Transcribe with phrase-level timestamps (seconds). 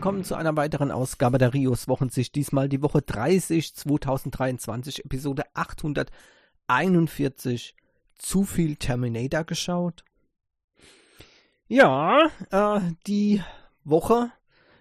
[0.00, 2.34] willkommen zu einer weiteren Ausgabe der Rios Wochensicht.
[2.34, 7.76] Diesmal die Woche 30 2023, Episode 841.
[8.16, 10.06] Zu viel Terminator geschaut?
[11.68, 13.42] Ja, äh, die
[13.84, 14.32] Woche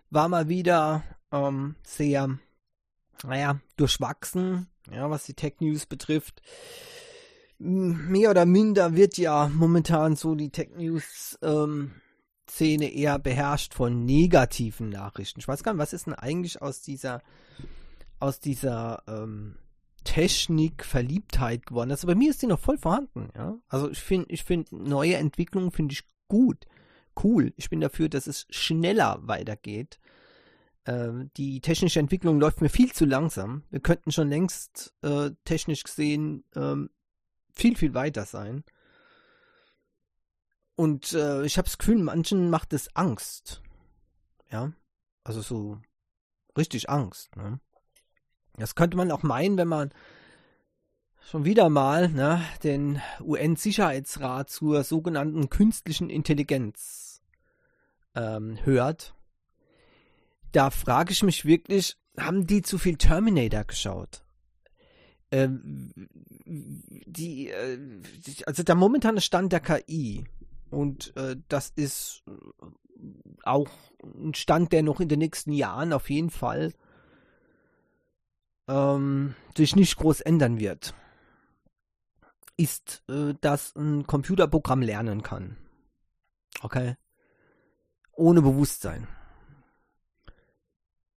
[0.10, 2.40] war mal wieder ähm, sehr,
[3.26, 6.42] naja, durchwachsen, ja, was die Tech News betrifft.
[7.58, 11.92] Mehr oder minder wird ja momentan so die Tech News ähm,
[12.50, 15.40] Szene eher beherrscht von negativen Nachrichten.
[15.40, 17.22] Ich weiß gar nicht, was ist denn eigentlich aus dieser
[18.20, 19.56] aus dieser ähm,
[20.04, 21.92] Technik Verliebtheit geworden?
[21.92, 23.58] Also bei mir ist die noch voll vorhanden, ja.
[23.68, 26.66] Also ich finde, ich finde neue Entwicklungen finde ich gut,
[27.24, 27.54] cool.
[27.56, 30.00] Ich bin dafür, dass es schneller weitergeht.
[30.86, 33.64] Ähm, die technische Entwicklung läuft mir viel zu langsam.
[33.70, 36.90] Wir könnten schon längst äh, technisch gesehen ähm,
[37.52, 38.64] viel, viel weiter sein.
[40.80, 43.62] Und äh, ich habe das Gefühl, manchen macht es Angst.
[44.50, 44.72] Ja,
[45.26, 45.78] also so
[46.58, 47.36] richtig Angst.
[47.36, 47.60] Ne?
[48.56, 49.92] Das könnte man auch meinen, wenn man
[51.20, 57.22] schon wieder mal ne, den UN-Sicherheitsrat zur sogenannten künstlichen Intelligenz
[58.16, 59.14] ähm, hört.
[60.54, 64.24] Da frage ich mich wirklich, haben die zu viel Terminator geschaut?
[65.30, 65.92] Ähm,
[66.46, 68.02] die, äh,
[68.46, 70.24] also der momentane Stand der KI
[70.70, 72.24] und äh, das ist
[73.44, 73.70] auch
[74.04, 76.74] ein Stand, der noch in den nächsten Jahren auf jeden Fall
[78.68, 80.94] ähm, sich nicht groß ändern wird,
[82.58, 85.58] ist, äh, dass ein Computerprogramm lernen kann.
[86.62, 86.96] Okay?
[88.14, 89.08] Ohne Bewusstsein.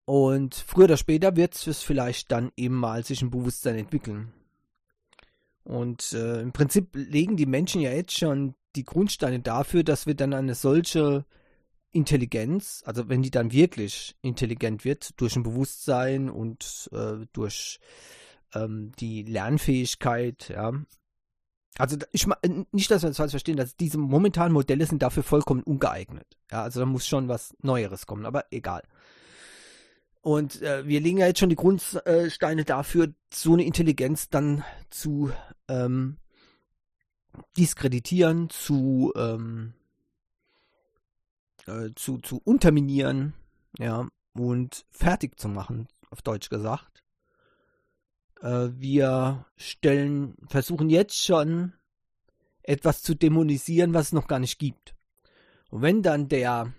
[0.04, 4.32] Und früher oder später wird es vielleicht dann eben mal sich ein Bewusstsein entwickeln.
[5.64, 10.14] Und äh, im Prinzip legen die Menschen ja jetzt schon die Grundsteine dafür, dass wir
[10.14, 11.24] dann eine solche
[11.92, 17.80] Intelligenz, also wenn die dann wirklich intelligent wird, durch ein Bewusstsein und äh, durch
[18.54, 20.72] ähm, die Lernfähigkeit, ja.
[21.78, 22.26] Also ich
[22.72, 26.36] nicht, dass wir das falsch verstehen, dass diese momentanen Modelle sind dafür vollkommen ungeeignet.
[26.50, 28.82] Ja, also da muss schon was Neueres kommen, aber egal.
[30.20, 35.32] Und äh, wir legen ja jetzt schon die Grundsteine dafür, so eine Intelligenz dann zu
[35.68, 36.18] ähm,
[37.56, 39.74] diskreditieren, zu, ähm,
[41.66, 43.34] äh, zu, zu unterminieren,
[43.78, 47.02] ja, und fertig zu machen, auf Deutsch gesagt.
[48.40, 51.72] Äh, wir stellen, versuchen jetzt schon
[52.62, 54.94] etwas zu dämonisieren, was es noch gar nicht gibt.
[55.70, 56.72] Und wenn dann der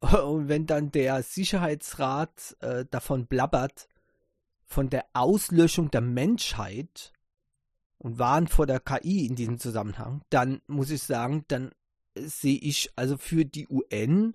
[0.00, 3.88] und wenn dann der Sicherheitsrat äh, davon blabbert,
[4.64, 7.12] von der Auslöschung der Menschheit
[7.98, 11.70] und warnt vor der KI in diesem Zusammenhang, dann muss ich sagen, dann
[12.14, 14.34] sehe ich also für die UN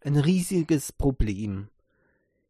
[0.00, 1.68] ein riesiges Problem.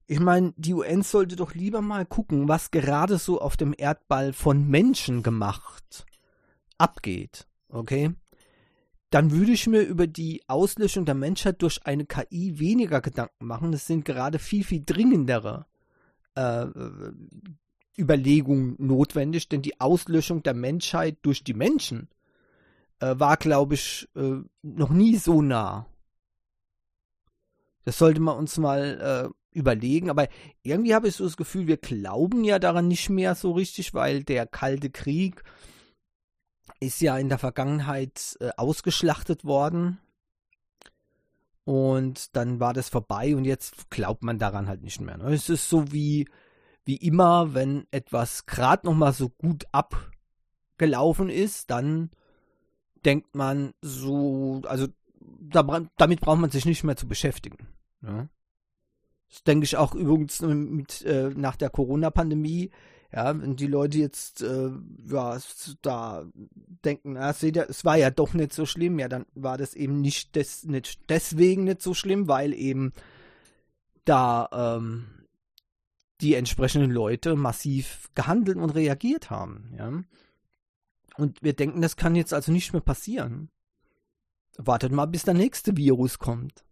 [0.07, 4.33] Ich meine, die UN sollte doch lieber mal gucken, was gerade so auf dem Erdball
[4.33, 6.05] von Menschen gemacht
[6.77, 7.47] abgeht.
[7.69, 8.15] Okay?
[9.15, 13.71] dann würde ich mir über die Auslöschung der Menschheit durch eine KI weniger Gedanken machen.
[13.71, 15.67] Das sind gerade viel, viel dringendere
[16.35, 16.67] äh,
[17.97, 22.09] Überlegungen notwendig, denn die Auslöschung der Menschheit durch die Menschen
[23.01, 25.87] äh, war, glaube ich, äh, noch nie so nah.
[27.85, 30.29] Das sollte man uns mal äh, überlegen, aber
[30.63, 34.25] irgendwie habe ich so das Gefühl, wir glauben ja daran nicht mehr so richtig, weil
[34.25, 35.45] der Kalte Krieg
[36.81, 39.99] ist ja in der Vergangenheit äh, ausgeschlachtet worden.
[41.65, 45.17] Und dann war das vorbei und jetzt glaubt man daran halt nicht mehr.
[45.17, 45.33] Ne?
[45.33, 46.27] Es ist so wie,
[46.85, 52.11] wie immer, wenn etwas gerade noch mal so gut abgelaufen ist, dann
[53.05, 54.87] denkt man so, also
[55.21, 55.63] da,
[55.97, 57.69] damit braucht man sich nicht mehr zu beschäftigen.
[58.01, 58.29] Ne?
[59.29, 62.71] Das denke ich auch übrigens mit, äh, nach der Corona-Pandemie
[63.15, 64.71] ja, wenn die Leute jetzt äh,
[65.09, 65.39] ja,
[65.83, 66.27] da
[66.85, 69.75] denken, ah, seht ihr, es war ja doch nicht so schlimm, ja, dann war das
[69.75, 72.93] eben nicht, des, nicht deswegen nicht so schlimm, weil eben
[74.05, 75.07] da ähm,
[76.21, 80.03] die entsprechenden Leute massiv gehandelt und reagiert haben, ja.
[81.17, 83.51] Und wir denken, das kann jetzt also nicht mehr passieren.
[84.57, 86.65] Wartet mal, bis der nächste Virus kommt.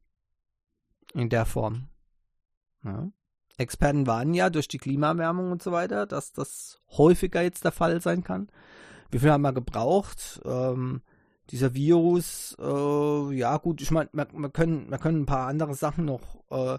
[1.15, 1.89] In der Form.
[2.85, 3.11] Ja.
[3.59, 8.01] Experten warnen ja durch die Klimaerwärmung und so weiter, dass das häufiger jetzt der Fall
[8.01, 8.49] sein kann.
[9.11, 10.41] Wie viel haben wir gebraucht?
[10.45, 11.03] Ähm,
[11.51, 15.75] dieser Virus, äh, ja gut, ich meine, wir, wir, können, wir können ein paar andere
[15.75, 16.79] Sachen noch äh,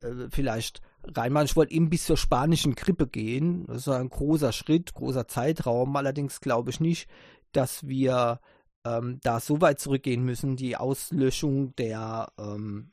[0.00, 0.80] äh, vielleicht
[1.14, 1.46] reinmachen.
[1.46, 3.66] Ich wollte eben bis zur spanischen Grippe gehen.
[3.66, 5.96] Das ist ein großer Schritt, großer Zeitraum.
[5.96, 7.08] Allerdings glaube ich nicht,
[7.52, 8.40] dass wir
[8.84, 10.56] ähm, da so weit zurückgehen müssen.
[10.56, 12.90] Die Auslöschung der, ähm,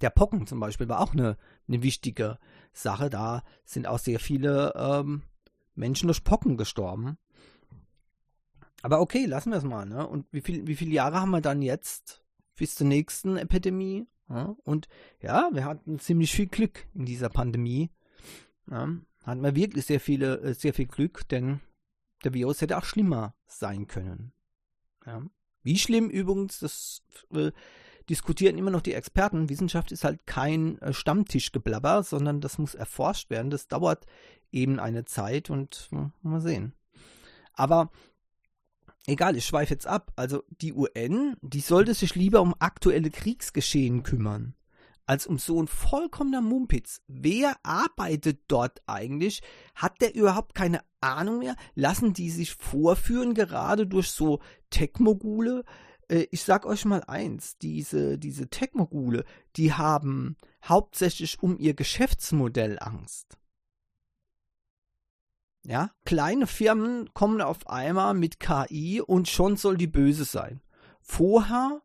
[0.00, 1.36] der Pocken zum Beispiel war auch eine,
[1.68, 2.38] eine wichtige
[2.72, 3.10] Sache.
[3.10, 5.22] Da sind auch sehr viele ähm,
[5.74, 7.18] Menschen durch Pocken gestorben.
[8.82, 9.86] Aber okay, lassen wir es mal.
[9.86, 10.06] Ne?
[10.06, 12.23] Und wie, viel, wie viele Jahre haben wir dann jetzt
[12.56, 14.06] bis zur nächsten Epidemie?
[14.28, 14.56] Ja?
[14.64, 14.88] Und
[15.20, 17.90] ja, wir hatten ziemlich viel Glück in dieser Pandemie.
[18.70, 18.88] Ja?
[19.24, 21.60] Hatten wir wirklich sehr, viele, äh, sehr viel Glück, denn
[22.24, 24.32] der Virus hätte auch schlimmer sein können.
[25.06, 25.22] Ja?
[25.62, 27.02] Wie schlimm übrigens, das
[27.32, 27.52] äh,
[28.08, 29.48] diskutieren immer noch die Experten.
[29.48, 33.50] Wissenschaft ist halt kein äh, Stammtischgeblabber, sondern das muss erforscht werden.
[33.50, 34.06] Das dauert
[34.52, 36.74] eben eine Zeit und äh, mal sehen.
[37.54, 37.90] Aber
[39.06, 40.12] egal, ich schweife jetzt ab.
[40.16, 44.54] Also die UN, die sollte sich lieber um aktuelle Kriegsgeschehen kümmern,
[45.06, 47.02] als um so ein vollkommener Mumpitz.
[47.06, 49.42] Wer arbeitet dort eigentlich?
[49.74, 51.56] Hat der überhaupt keine Ahnung mehr?
[51.74, 54.40] Lassen die sich vorführen, gerade durch so
[54.70, 55.64] Tech-Mogule?
[56.08, 59.24] Äh, ich sag euch mal eins, diese, diese Tech-Mogule,
[59.56, 63.36] die haben hauptsächlich um ihr Geschäftsmodell Angst.
[65.66, 70.60] Ja, kleine Firmen kommen auf einmal mit KI und schon soll die böse sein.
[71.00, 71.80] Vorher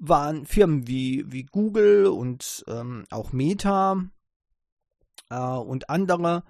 [0.00, 4.04] waren Firmen wie, wie Google und ähm, auch Meta
[5.28, 6.42] äh, und andere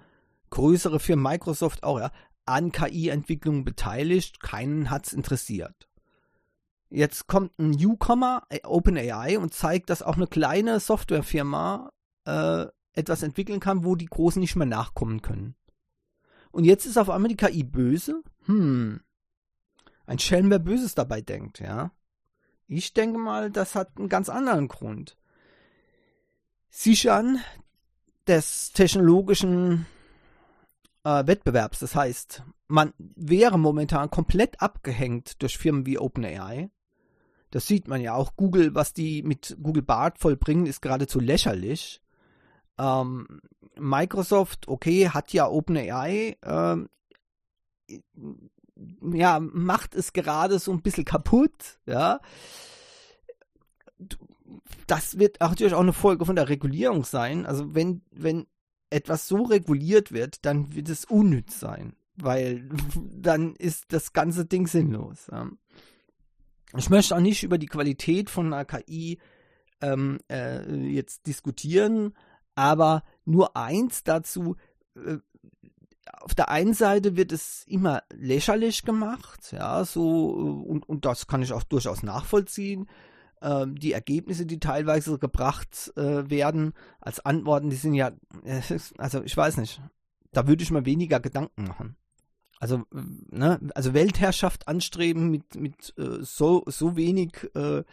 [0.49, 2.11] größere Firmen, Microsoft auch, ja,
[2.45, 4.41] an KI-Entwicklung beteiligt.
[4.41, 5.87] Keinen hat es interessiert.
[6.89, 11.91] Jetzt kommt ein Newcomer, äh, OpenAI, und zeigt, dass auch eine kleine Softwarefirma
[12.25, 15.55] äh, etwas entwickeln kann, wo die Großen nicht mehr nachkommen können.
[16.51, 18.23] Und jetzt ist auf einmal die KI böse?
[18.45, 19.01] Hm.
[20.05, 21.91] Ein Schelm, wer Böses dabei denkt, ja.
[22.67, 25.17] Ich denke mal, das hat einen ganz anderen Grund.
[26.69, 27.39] Sichern
[28.27, 29.85] des technologischen
[31.03, 31.79] äh, Wettbewerbs.
[31.79, 36.69] Das heißt, man wäre momentan komplett abgehängt durch Firmen wie OpenAI.
[37.51, 38.35] Das sieht man ja auch.
[38.37, 42.01] Google, was die mit Google Bart vollbringen, ist geradezu lächerlich.
[42.81, 43.41] Ähm,
[43.77, 46.89] Microsoft, okay, hat ja OpenAI, ähm,
[49.13, 52.19] ja, macht es gerade so ein bisschen kaputt, ja.
[54.87, 57.45] Das wird natürlich auch eine Folge von der Regulierung sein.
[57.45, 58.47] Also wenn, wenn
[58.89, 64.67] etwas so reguliert wird, dann wird es unnütz sein, weil dann ist das ganze Ding
[64.67, 65.27] sinnlos.
[65.31, 65.49] Ja.
[66.77, 69.19] Ich möchte auch nicht über die Qualität von einer KI
[69.81, 72.13] ähm, äh, jetzt diskutieren,
[72.55, 74.55] aber nur eins dazu,
[74.95, 75.17] äh,
[76.19, 81.27] auf der einen Seite wird es immer lächerlich gemacht, ja, so, äh, und, und das
[81.27, 82.87] kann ich auch durchaus nachvollziehen.
[83.41, 88.11] Ähm, die Ergebnisse, die teilweise gebracht äh, werden als Antworten, die sind ja,
[88.97, 89.81] also ich weiß nicht,
[90.31, 91.95] da würde ich mir weniger Gedanken machen.
[92.61, 97.83] Also, ne, also Weltherrschaft anstreben mit, mit äh, so, so wenig äh,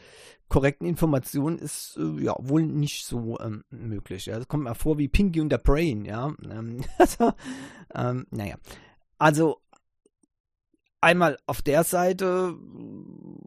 [0.50, 4.26] korrekten Informationen ist äh, ja wohl nicht so ähm, möglich.
[4.26, 4.36] Ja.
[4.36, 6.34] Das kommt mir vor wie Pinky und der Brain, ja.
[6.50, 7.32] Ähm, also,
[7.94, 8.56] ähm, naja.
[9.16, 9.56] Also
[11.00, 12.54] einmal auf der Seite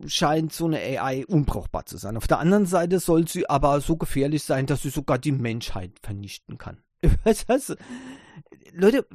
[0.07, 2.17] scheint so eine AI unbrauchbar zu sein.
[2.17, 5.91] Auf der anderen Seite soll sie aber so gefährlich sein, dass sie sogar die Menschheit
[6.01, 6.81] vernichten kann.
[8.73, 9.05] Leute,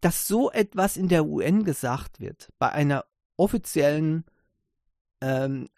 [0.00, 3.04] dass so etwas in der UN gesagt wird, bei einer
[3.36, 4.24] offiziellen
[5.20, 5.68] ähm,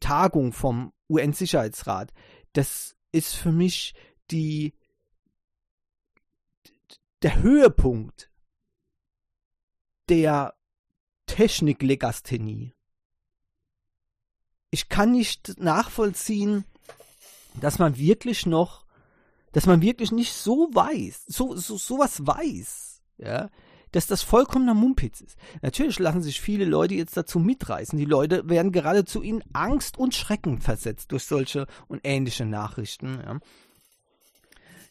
[0.00, 2.12] Tagung vom UN-Sicherheitsrat,
[2.52, 3.94] das ist für mich
[4.30, 4.74] die
[7.22, 8.30] der Höhepunkt
[10.08, 10.54] der
[11.26, 12.74] Techniklegasthenie.
[14.70, 16.64] Ich kann nicht nachvollziehen,
[17.54, 18.86] dass man wirklich noch,
[19.52, 22.87] dass man wirklich nicht so weiß, so, so sowas weiß
[23.18, 23.50] ja,
[23.92, 25.38] dass das vollkommener Mumpitz ist.
[25.62, 27.98] Natürlich lassen sich viele Leute jetzt dazu mitreißen.
[27.98, 33.20] Die Leute werden geradezu in Angst und Schrecken versetzt durch solche und ähnliche Nachrichten.
[33.24, 33.38] Ja.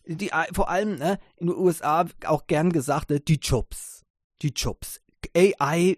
[0.06, 4.06] Die, vor allem ne, in den USA auch gern gesagt, ne, die Jobs.
[4.42, 5.02] Die Jobs.
[5.36, 5.98] AI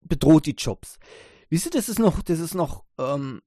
[0.00, 0.98] bedroht die Jobs.
[1.48, 3.42] Wisst ihr, das ist noch, das ist noch ähm,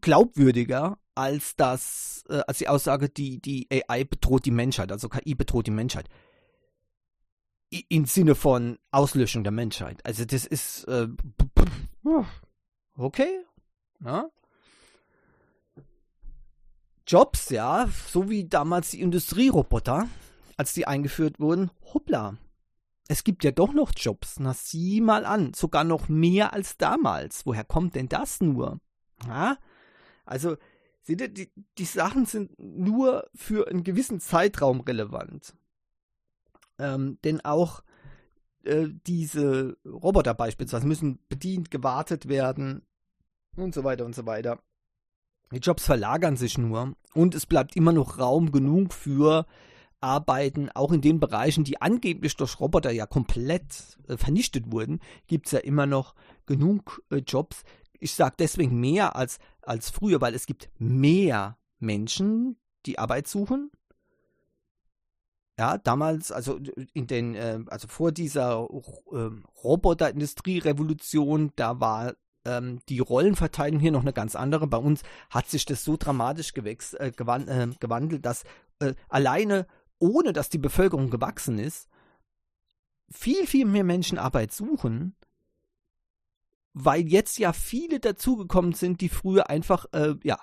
[0.00, 5.34] glaubwürdiger als das, äh, als die Aussage, die, die AI bedroht die Menschheit, also KI
[5.34, 6.08] bedroht die Menschheit.
[7.72, 10.04] I, Im Sinne von Auslöschung der Menschheit.
[10.04, 11.08] Also das ist äh,
[12.96, 13.44] okay.
[14.04, 14.28] Ja.
[17.06, 20.08] Jobs, ja, so wie damals die Industrieroboter,
[20.56, 22.38] als die eingeführt wurden, hoppla.
[23.08, 24.40] Es gibt ja doch noch Jobs.
[24.40, 25.52] Na, sieh mal an.
[25.52, 27.44] Sogar noch mehr als damals.
[27.44, 28.80] Woher kommt denn das nur?
[29.26, 29.58] Ja?
[30.24, 30.56] Also,
[31.04, 35.54] seht ihr, die, die Sachen sind nur für einen gewissen Zeitraum relevant.
[36.78, 37.82] Ähm, denn auch
[38.64, 42.82] äh, diese Roboter beispielsweise müssen bedient, gewartet werden
[43.56, 44.58] und so weiter und so weiter.
[45.52, 49.46] Die Jobs verlagern sich nur und es bleibt immer noch Raum genug für
[50.00, 55.46] Arbeiten, auch in den Bereichen, die angeblich durch Roboter ja komplett äh, vernichtet wurden, gibt
[55.46, 56.14] es ja immer noch
[56.46, 57.62] genug äh, Jobs.
[58.00, 63.70] Ich sage deswegen mehr als, als früher, weil es gibt mehr Menschen, die Arbeit suchen.
[65.58, 66.58] Ja, damals, also
[66.94, 68.68] in den, äh, also vor dieser
[69.12, 69.30] äh,
[69.62, 74.66] Roboterindustrie-Revolution, da war ähm, die Rollenverteilung hier noch eine ganz andere.
[74.66, 78.42] Bei uns hat sich das so dramatisch gewechs, äh, gewan äh, gewandelt, dass
[78.80, 79.66] äh, alleine,
[80.00, 81.88] ohne dass die Bevölkerung gewachsen ist,
[83.08, 85.14] viel, viel mehr Menschen Arbeit suchen,
[86.74, 90.38] weil jetzt ja viele dazugekommen sind, die früher einfach, äh, ja,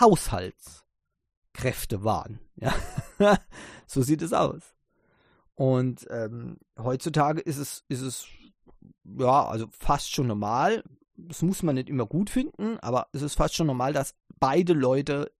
[0.00, 2.40] Haushaltskräfte waren.
[2.56, 2.74] Ja,
[3.86, 4.62] so sieht es aus.
[5.54, 8.26] Und ähm, heutzutage ist es, ist es
[9.04, 10.82] ja, also fast schon normal
[11.16, 14.72] das muss man nicht immer gut finden, aber es ist fast schon normal, dass beide
[14.72, 15.30] Leute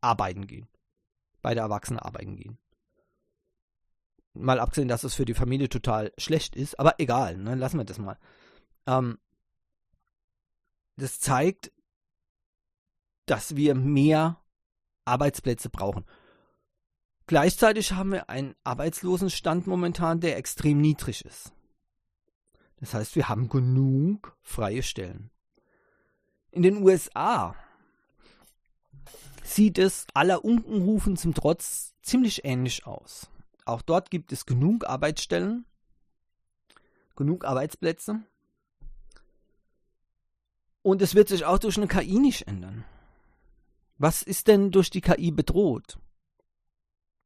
[0.00, 0.68] arbeiten gehen.
[1.42, 2.58] Beide Erwachsene arbeiten gehen.
[4.34, 7.84] Mal abgesehen, dass es für die Familie total schlecht ist, aber egal, ne, lassen wir
[7.84, 8.18] das mal.
[8.86, 9.18] Ähm,
[10.96, 11.72] das zeigt,
[13.26, 14.40] dass wir mehr
[15.04, 16.04] Arbeitsplätze brauchen.
[17.26, 21.52] Gleichzeitig haben wir einen Arbeitslosenstand momentan, der extrem niedrig ist.
[22.78, 25.30] Das heißt, wir haben genug freie Stellen.
[26.50, 27.56] In den USA
[29.42, 33.28] sieht es aller Unkenrufen zum Trotz ziemlich ähnlich aus.
[33.64, 35.64] Auch dort gibt es genug Arbeitsstellen,
[37.16, 38.22] genug Arbeitsplätze.
[40.86, 42.84] Und es wird sich auch durch eine KI nicht ändern.
[43.98, 45.98] Was ist denn durch die KI bedroht?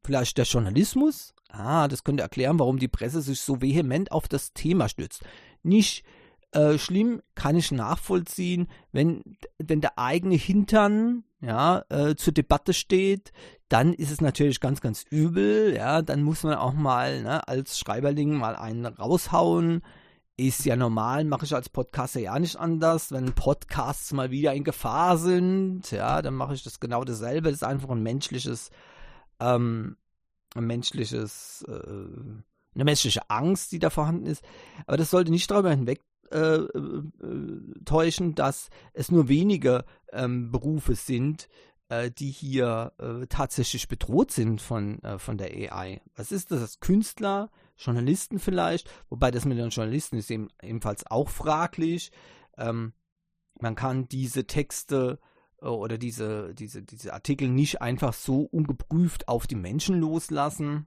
[0.03, 1.35] Vielleicht der Journalismus?
[1.51, 5.25] Ah, das könnte erklären, warum die Presse sich so vehement auf das Thema stützt.
[5.63, 6.07] Nicht
[6.53, 13.31] äh, schlimm, kann ich nachvollziehen, wenn, wenn der eigene Hintern ja, äh, zur Debatte steht,
[13.69, 15.75] dann ist es natürlich ganz, ganz übel.
[15.77, 19.83] Ja, dann muss man auch mal ne, als Schreiberling mal einen raushauen.
[20.41, 23.13] Ist ja normal, mache ich als Podcaster ja nicht anders.
[23.13, 27.51] Wenn Podcasts mal wieder in Gefahr sind, ja, dann mache ich das genau dasselbe.
[27.51, 28.71] Das ist einfach ein menschliches
[29.39, 29.97] ähm,
[30.55, 34.45] ein menschliches, äh, eine menschliche Angst, die da vorhanden ist.
[34.87, 37.03] Aber das sollte nicht darüber hinweg äh, äh,
[37.85, 41.49] täuschen, dass es nur wenige ähm, Berufe sind, äh,
[41.91, 46.01] die hier äh, tatsächlich bedroht sind von, äh, von der AI.
[46.15, 46.81] Was ist das?
[46.81, 52.13] Künstler, Journalisten vielleicht, wobei das mit den Journalisten ist eben, ebenfalls auch fraglich.
[52.57, 52.93] Ähm,
[53.59, 55.19] man kann diese Texte
[55.61, 60.87] äh, oder diese, diese, diese Artikel nicht einfach so ungeprüft auf die Menschen loslassen.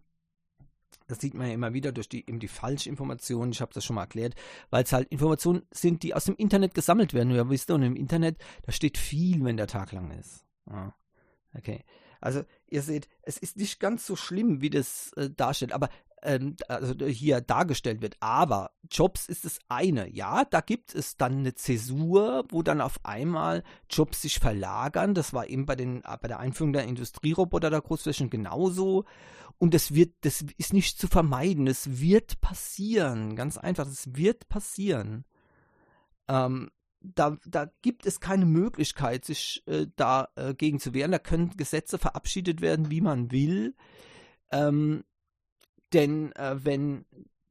[1.07, 3.51] Das sieht man ja immer wieder durch die, eben die Falschinformationen.
[3.51, 4.35] Ich habe das schon mal erklärt,
[4.69, 7.35] weil es halt Informationen sind, die aus dem Internet gesammelt werden.
[7.35, 10.45] Ja, wisst ihr, und im Internet, da steht viel, wenn der Tag lang ist.
[10.69, 10.95] Ja.
[11.55, 11.83] Okay.
[12.21, 15.89] Also, ihr seht, es ist nicht ganz so schlimm, wie das äh, darstellt, aber
[16.23, 18.15] ähm, also hier dargestellt wird.
[18.19, 20.09] Aber Jobs ist das eine.
[20.09, 25.13] Ja, da gibt es dann eine Zäsur, wo dann auf einmal Jobs sich verlagern.
[25.13, 29.05] Das war eben bei, den, bei der Einführung der Industrieroboter der Großflächen genauso.
[29.57, 31.67] Und das wird, das ist nicht zu vermeiden.
[31.67, 33.35] Es wird passieren.
[33.35, 33.87] Ganz einfach.
[33.87, 35.25] Es wird passieren.
[36.27, 36.71] Ähm,
[37.03, 41.11] da, da gibt es keine Möglichkeit, sich äh, dagegen äh, zu wehren.
[41.11, 43.75] Da können Gesetze verabschiedet werden, wie man will.
[44.51, 45.03] Ähm,
[45.91, 47.05] denn äh, wenn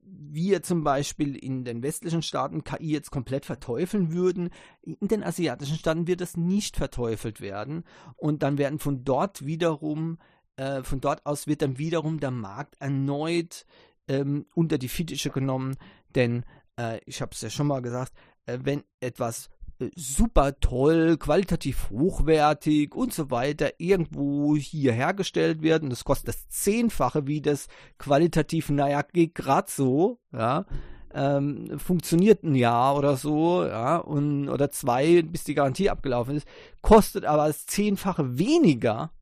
[0.05, 4.51] wir zum Beispiel in den westlichen Staaten KI jetzt komplett verteufeln würden,
[4.83, 7.85] in den asiatischen Staaten wird das nicht verteufelt werden.
[8.17, 10.19] Und dann werden von dort wiederum,
[10.57, 13.65] äh, von dort aus wird dann wiederum der Markt erneut
[14.09, 15.77] ähm, unter die Fittiche genommen.
[16.15, 16.45] Denn
[16.77, 18.13] äh, ich habe es ja schon mal gesagt,
[18.47, 19.51] wenn etwas
[19.95, 25.91] super toll, qualitativ hochwertig und so weiter irgendwo hier hergestellt werden.
[25.91, 27.69] Das kostet das Zehnfache, wie das
[27.99, 30.67] qualitativ, naja, geht gerade so, ja.
[31.15, 36.49] Ähm, funktioniert ein Jahr oder so, ja, und, oder zwei, bis die Garantie abgelaufen ist,
[36.81, 39.13] kostet aber das Zehnfache weniger,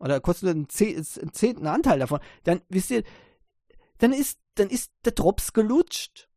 [0.00, 3.04] oder kostet einen, zehnten Anteil davon, dann, wisst ihr,
[3.98, 6.29] dann ist, dann ist der Drops gelutscht.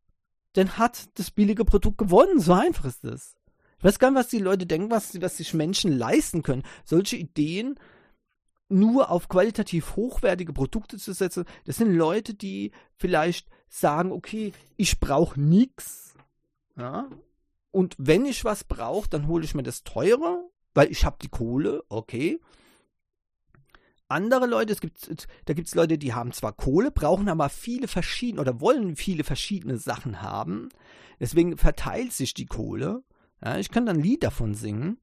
[0.54, 3.36] Dann hat das billige Produkt gewonnen, so einfach ist das.
[3.78, 6.62] Ich weiß gar nicht, was die Leute denken, was, was sich Menschen leisten können.
[6.84, 7.78] Solche Ideen
[8.68, 15.00] nur auf qualitativ hochwertige Produkte zu setzen, das sind Leute, die vielleicht sagen, okay, ich
[15.00, 16.14] brauche nichts.
[16.76, 17.08] Ja?
[17.70, 21.28] Und wenn ich was brauche, dann hole ich mir das teure, weil ich habe die
[21.28, 22.40] Kohle, okay.
[24.08, 27.88] Andere Leute, es gibt, da gibt es Leute, die haben zwar Kohle, brauchen aber viele
[27.88, 30.68] verschiedene oder wollen viele verschiedene Sachen haben.
[31.20, 33.02] Deswegen verteilt sich die Kohle.
[33.44, 34.98] Ja, ich kann dann ein Lied davon singen.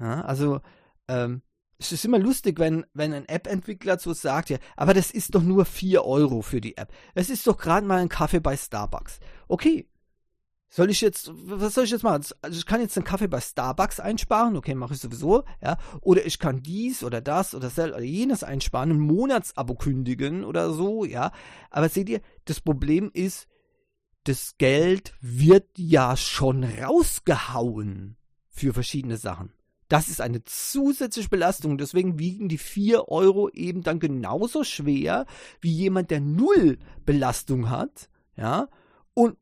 [0.00, 0.60] Ja, also,
[1.08, 1.42] ähm,
[1.78, 5.42] es ist immer lustig, wenn, wenn ein App-Entwickler so sagt, ja, aber das ist doch
[5.42, 6.92] nur 4 Euro für die App.
[7.14, 9.20] Es ist doch gerade mal ein Kaffee bei Starbucks.
[9.48, 9.86] Okay.
[10.68, 12.24] Soll ich jetzt, was soll ich jetzt machen?
[12.42, 15.78] Also ich kann jetzt einen Kaffee bei Starbucks einsparen, okay, mache ich sowieso, ja.
[16.00, 20.72] Oder ich kann dies oder das oder, das oder jenes einsparen, ein Monatsabo kündigen oder
[20.72, 21.30] so, ja.
[21.70, 23.46] Aber seht ihr, das Problem ist,
[24.24, 28.16] das Geld wird ja schon rausgehauen
[28.48, 29.52] für verschiedene Sachen.
[29.88, 31.78] Das ist eine zusätzliche Belastung.
[31.78, 35.26] Deswegen wiegen die 4 Euro eben dann genauso schwer
[35.60, 38.68] wie jemand, der null Belastung hat, ja,
[39.14, 39.36] und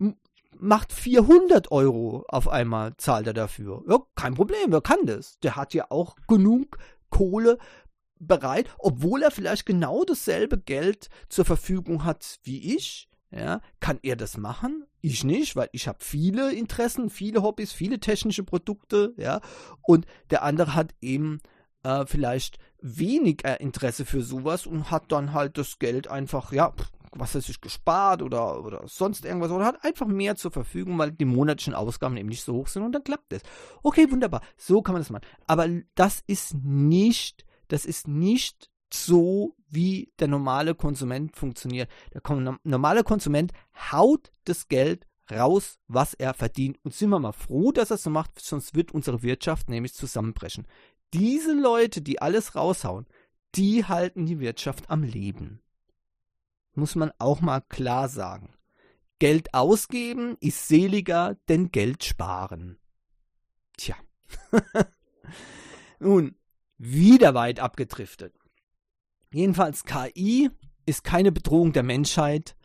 [0.64, 3.84] macht 400 Euro auf einmal, zahlt er dafür.
[3.88, 5.38] Ja, kein Problem, wer kann das?
[5.40, 6.78] Der hat ja auch genug
[7.10, 7.58] Kohle
[8.18, 13.08] bereit, obwohl er vielleicht genau dasselbe Geld zur Verfügung hat wie ich.
[13.30, 14.84] Ja, kann er das machen?
[15.00, 19.40] Ich nicht, weil ich habe viele Interessen, viele Hobbys, viele technische Produkte, ja.
[19.82, 21.40] Und der andere hat eben
[21.82, 26.72] äh, vielleicht weniger Interesse für sowas und hat dann halt das Geld einfach, ja,
[27.16, 31.12] was er sich gespart oder, oder sonst irgendwas oder hat einfach mehr zur Verfügung, weil
[31.12, 33.42] die monatlichen Ausgaben eben nicht so hoch sind und dann klappt es.
[33.82, 34.42] Okay, wunderbar.
[34.56, 35.26] So kann man das machen.
[35.46, 41.90] Aber das ist nicht, das ist nicht so, wie der normale Konsument funktioniert.
[42.12, 42.22] Der
[42.62, 43.52] normale Konsument
[43.90, 46.78] haut das Geld raus, was er verdient.
[46.84, 50.66] Und sind wir mal froh, dass er so macht, sonst wird unsere Wirtschaft nämlich zusammenbrechen.
[51.12, 53.06] Diese Leute, die alles raushauen,
[53.54, 55.60] die halten die Wirtschaft am Leben.
[56.74, 58.54] Muss man auch mal klar sagen.
[59.18, 62.78] Geld ausgeben ist seliger, denn Geld sparen.
[63.76, 63.96] Tja.
[66.00, 66.36] Nun,
[66.78, 68.34] wieder weit abgedriftet.
[69.32, 70.50] Jedenfalls KI
[70.86, 72.56] ist keine Bedrohung der Menschheit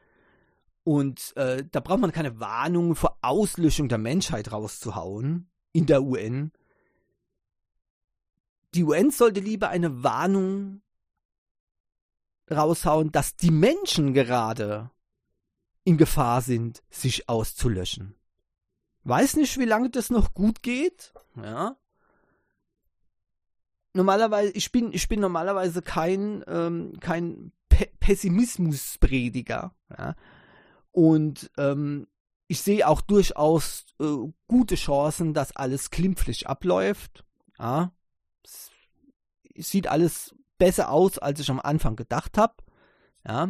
[0.84, 6.51] und äh, da braucht man keine Warnung vor Auslöschung der Menschheit rauszuhauen in der UN.
[8.73, 10.81] Die UN sollte lieber eine Warnung
[12.51, 14.91] raushauen, dass die Menschen gerade
[15.83, 18.15] in Gefahr sind, sich auszulöschen.
[19.03, 21.13] Weiß nicht, wie lange das noch gut geht.
[21.35, 21.77] Ja
[23.93, 29.73] normalerweise, ich bin, ich bin normalerweise kein, ähm, kein Pe Pessimismusprediger.
[29.97, 30.15] Ja?
[30.91, 32.07] Und ähm,
[32.47, 34.15] ich sehe auch durchaus äh,
[34.47, 37.23] gute Chancen, dass alles klimpflich abläuft.
[37.59, 37.91] Ja?
[38.43, 38.71] Es
[39.69, 42.54] sieht alles besser aus, als ich am Anfang gedacht habe.
[43.28, 43.50] Ja?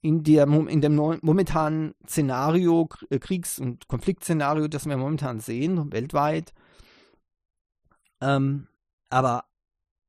[0.00, 6.52] In, der, in dem momentanen Szenario, äh, Kriegs- und Konfliktszenario, das wir momentan sehen, weltweit.
[8.20, 8.66] Ähm,
[9.10, 9.44] aber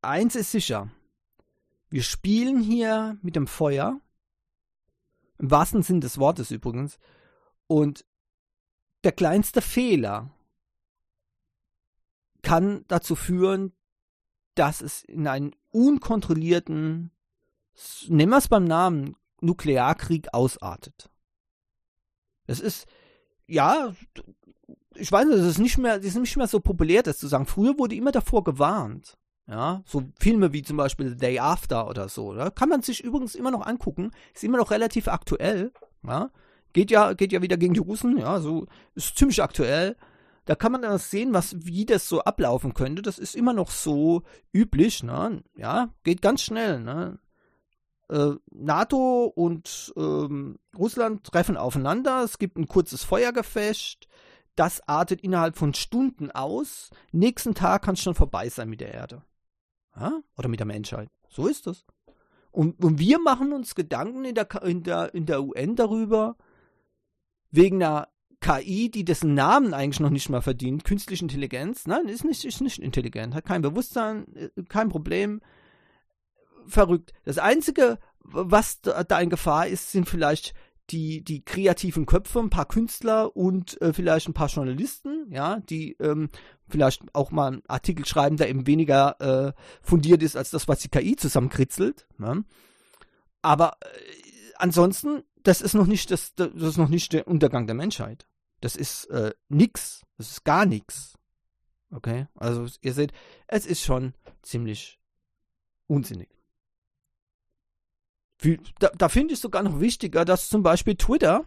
[0.02, 0.90] eins ist sicher.
[1.90, 4.00] Wir spielen hier mit dem Feuer.
[5.38, 6.98] Im wahrsten Sinn des Wortes übrigens.
[7.68, 8.06] Und
[9.04, 10.32] der kleinste Fehler
[12.42, 13.74] kann dazu führen,
[14.56, 17.12] dass es in einen unkontrollierten,
[18.08, 21.10] nehmen wir es beim Namen, Nuklearkrieg ausartet.
[22.48, 22.88] Das ist,
[23.48, 23.94] ja,
[24.96, 27.46] ich weiß nicht, das ist nicht mehr, ist nicht mehr so populär, das zu sagen.
[27.46, 29.18] Früher wurde immer davor gewarnt.
[29.48, 32.34] Ja, so Filme wie zum Beispiel The Day After oder so.
[32.34, 34.12] Da kann man sich übrigens immer noch angucken.
[34.34, 35.74] Ist immer noch relativ aktuell.
[36.08, 36.32] Ja,
[36.72, 38.18] geht ja, geht ja wieder gegen die Russen.
[38.18, 39.98] Ja, so ist ziemlich aktuell.
[40.46, 43.02] Da kann man dann sehen, was, wie das so ablaufen könnte.
[43.02, 45.04] Das ist immer noch so üblich.
[45.04, 45.44] Ne?
[45.56, 46.82] Ja, geht ganz schnell.
[46.82, 47.20] Ne?
[48.10, 52.24] Äh, NATO und ähm, Russland treffen aufeinander.
[52.24, 54.08] Es gibt ein kurzes Feuergefecht.
[54.56, 56.90] Das artet innerhalb von Stunden aus.
[57.12, 59.24] Nächsten Tag kann es schon vorbei sein mit der Erde.
[59.96, 60.20] Ja?
[60.38, 61.10] Oder mit der Menschheit.
[61.30, 61.86] So ist das.
[62.52, 66.38] Und, und wir machen uns Gedanken in der, in, der, in der UN darüber,
[67.50, 68.10] wegen einer
[68.44, 72.62] KI, die dessen Namen eigentlich noch nicht mal verdient, künstliche Intelligenz, nein, ist nicht, ist
[72.62, 75.42] nicht intelligent, hat kein Bewusstsein, äh, kein Problem,
[76.68, 77.14] verrückt.
[77.24, 80.54] Das Einzige, was da, in Gefahr ist, sind vielleicht
[80.90, 85.94] die, die kreativen Köpfe, ein paar Künstler und äh, vielleicht ein paar Journalisten, ja, die
[86.02, 86.30] ähm,
[86.68, 90.80] vielleicht auch mal einen Artikel schreiben, der eben weniger äh, fundiert ist als das, was
[90.80, 92.08] die KI zusammenkritzelt.
[92.18, 92.44] Ne?
[93.42, 93.88] Aber äh,
[94.58, 98.26] ansonsten, das ist noch nicht das, das ist noch nicht der Untergang der Menschheit.
[98.64, 100.06] Das ist äh, nix.
[100.18, 101.18] Das ist gar nichts.
[101.92, 102.28] Okay?
[102.34, 103.12] Also ihr seht,
[103.48, 105.02] es ist schon ziemlich
[105.88, 106.30] unsinnig.
[108.80, 111.46] Da, da finde ich sogar noch wichtiger, dass zum Beispiel Twitter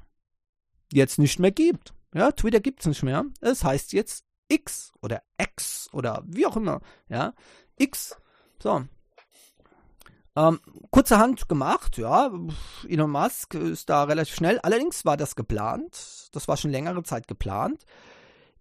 [0.92, 1.94] jetzt nicht mehr gibt.
[2.12, 3.24] Ja, Twitter gibt es nicht mehr.
[3.40, 6.82] Es heißt jetzt X oder X oder wie auch immer.
[7.08, 7.32] Ja,
[7.78, 8.14] X.
[8.62, 8.86] So.
[10.36, 12.30] Ähm, kurzerhand gemacht, ja.
[12.86, 14.58] Elon Musk ist da relativ schnell.
[14.60, 16.28] Allerdings war das geplant.
[16.32, 17.86] Das war schon längere Zeit geplant.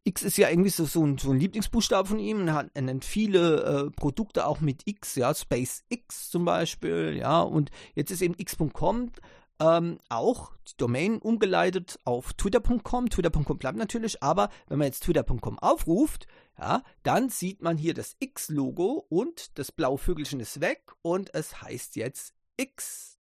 [0.06, 2.48] X ist ja irgendwie so, ein, so ein Lieblingsbuchstabe von ihm.
[2.48, 7.42] Er, hat, er nennt viele äh, Produkte auch mit X, ja, SpaceX zum Beispiel, ja.
[7.42, 9.12] Und jetzt ist eben x.com
[9.60, 13.10] ähm, auch die Domain umgeleitet auf twitter.com.
[13.10, 18.16] Twitter.com bleibt natürlich, aber wenn man jetzt twitter.com aufruft, ja, dann sieht man hier das
[18.20, 23.20] X-Logo und das blaue Vögelchen ist weg und es heißt jetzt X.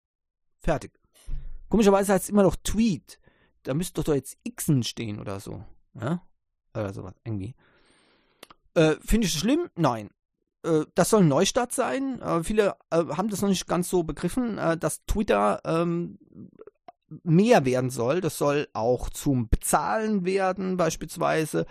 [0.59, 0.99] Fertig.
[1.69, 3.19] Komischerweise heißt es immer noch Tweet.
[3.65, 5.65] Da müsste doch jetzt Xen stehen oder so.
[5.95, 6.23] Ja?
[6.75, 7.55] Oder sowas, irgendwie.
[8.75, 9.71] Äh, Finde ich das schlimm?
[9.75, 10.11] Nein.
[10.63, 12.21] Äh, das soll ein Neustart sein.
[12.21, 16.19] Äh, viele haben das noch nicht ganz so begriffen, äh, dass Twitter ähm,
[17.25, 18.21] mehr werden soll.
[18.21, 21.67] Das soll auch zum Bezahlen werden, beispielsweise.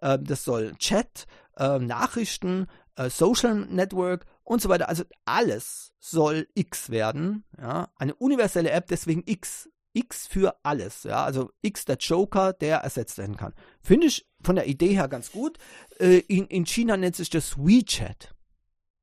[0.00, 4.88] Äh, das soll Chat, äh, Nachrichten, äh, Social Network und so weiter.
[4.88, 7.44] Also alles soll X werden.
[7.58, 7.88] Ja?
[7.96, 9.68] Eine universelle App, deswegen X.
[9.92, 11.04] X für alles.
[11.04, 11.24] Ja?
[11.24, 13.54] Also X der Joker, der ersetzt werden kann.
[13.80, 15.58] Finde ich von der Idee her ganz gut.
[15.98, 18.34] Äh, in, in China nennt sich das WeChat.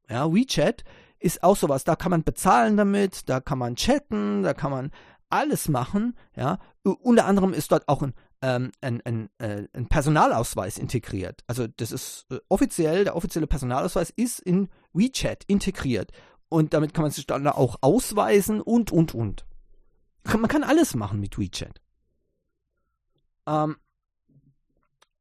[0.10, 0.84] Ja, WeChat
[1.20, 1.84] ist auch sowas.
[1.84, 4.92] Da kann man bezahlen damit, da kann man chatten, da kann man
[5.30, 6.16] alles machen.
[6.36, 8.14] Ja, unter anderem ist dort auch ein
[8.46, 11.44] ähm, ein, ein, äh, ein, Personalausweis integriert.
[11.48, 16.12] Also das ist äh, offiziell, der offizielle Personalausweis ist in WeChat integriert.
[16.48, 19.48] Und damit kann man sich dann auch ausweisen und, und, und.
[20.26, 21.82] Man kann alles machen mit WeChat.
[23.48, 23.78] Ähm,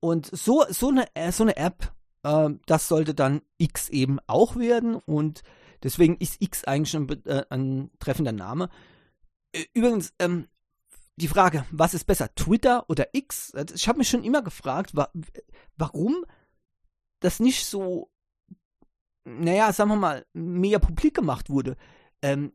[0.01, 4.57] und so, so, eine, äh, so eine App, äh, das sollte dann X eben auch
[4.57, 4.97] werden.
[4.97, 5.43] Und
[5.83, 8.69] deswegen ist X eigentlich schon äh, ein treffender Name.
[9.73, 10.49] Übrigens, ähm,
[11.17, 13.53] die Frage, was ist besser, Twitter oder X?
[13.75, 15.11] Ich habe mich schon immer gefragt, wa
[15.77, 16.25] warum
[17.21, 18.11] das nicht so,
[19.25, 21.77] naja, sagen wir mal, mehr publik gemacht wurde.
[22.21, 22.53] Ähm,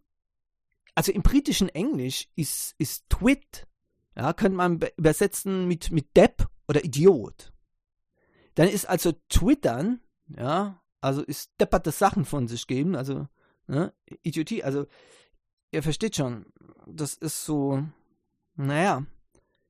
[0.93, 3.67] also im britischen Englisch ist, ist Twit,
[4.15, 7.53] ja, könnte man übersetzen mit, mit Depp oder Idiot.
[8.55, 13.27] Dann ist also Twittern, ja, also ist depperte Sachen von sich geben, also
[13.67, 13.93] ne,
[14.23, 14.85] Idiotie, also
[15.71, 16.45] ihr versteht schon,
[16.85, 17.83] das ist so,
[18.65, 19.05] naja,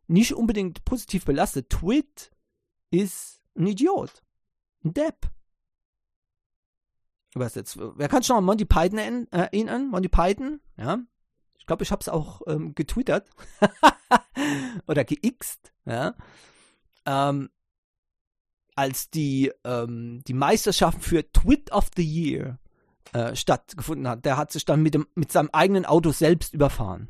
[0.08, 1.70] nicht unbedingt positiv belastet.
[1.70, 2.32] Twit
[2.90, 4.24] ist ein Idiot.
[4.84, 5.30] Ein Depp.
[7.36, 7.78] Jetzt?
[7.78, 9.90] Wer kann schon mal Monty Python erinnern?
[9.90, 11.00] Monty Python, ja.
[11.60, 13.30] Ich glaube, ich habe es auch ähm, getwittert
[14.88, 16.16] oder geixt, ja.
[17.06, 17.50] Ähm,
[18.76, 22.58] als die, ähm, die Meisterschaft für Twit of the Year
[23.14, 24.26] äh, stattgefunden hat.
[24.26, 27.10] Der hat sich dann mit, dem, mit seinem eigenen Auto selbst überfahren.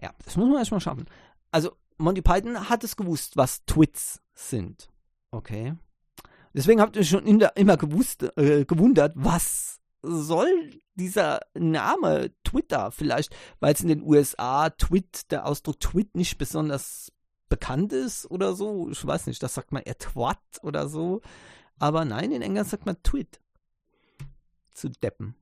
[0.00, 1.06] Ja, das muss man erstmal schaffen.
[1.50, 4.88] Also, Monty Python hat es gewusst, was Twits sind.
[5.30, 5.74] Okay.
[6.52, 13.74] Deswegen habt ihr schon immer gewusst, äh, gewundert, was soll dieser Name Twitter vielleicht, weil
[13.74, 17.12] es in den USA Twit, der Ausdruck Twit nicht besonders
[17.48, 18.88] bekannt ist oder so.
[18.90, 21.20] Ich weiß nicht, das sagt man eher Twat oder so.
[21.78, 23.40] Aber nein, in England sagt man Twit.
[24.72, 25.34] Zu deppen.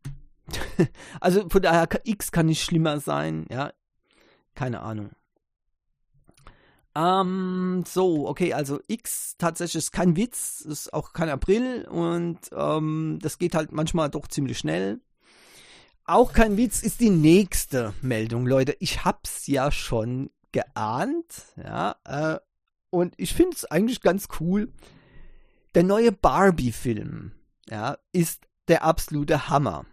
[1.20, 3.72] also von daher, X kann nicht schlimmer sein, ja.
[4.54, 5.10] Keine Ahnung.
[6.94, 13.18] Ähm, so, okay, also X tatsächlich ist kein Witz, ist auch kein April und ähm,
[13.22, 15.00] das geht halt manchmal doch ziemlich schnell.
[16.04, 18.76] Auch kein Witz ist die nächste Meldung, Leute.
[18.80, 22.38] Ich hab's ja schon geahnt, ja, äh,
[22.90, 24.70] und ich finde es eigentlich ganz cool.
[25.74, 27.32] Der neue Barbie-Film,
[27.70, 29.86] ja, ist der absolute Hammer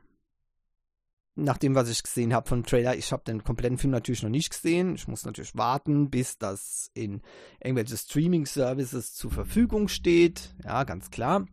[1.43, 4.29] nach dem, was ich gesehen habe vom Trailer, ich habe den kompletten Film natürlich noch
[4.29, 4.95] nicht gesehen.
[4.95, 7.21] Ich muss natürlich warten, bis das in
[7.63, 10.53] irgendwelche Streaming-Services zur Verfügung steht.
[10.63, 11.45] Ja, ganz klar.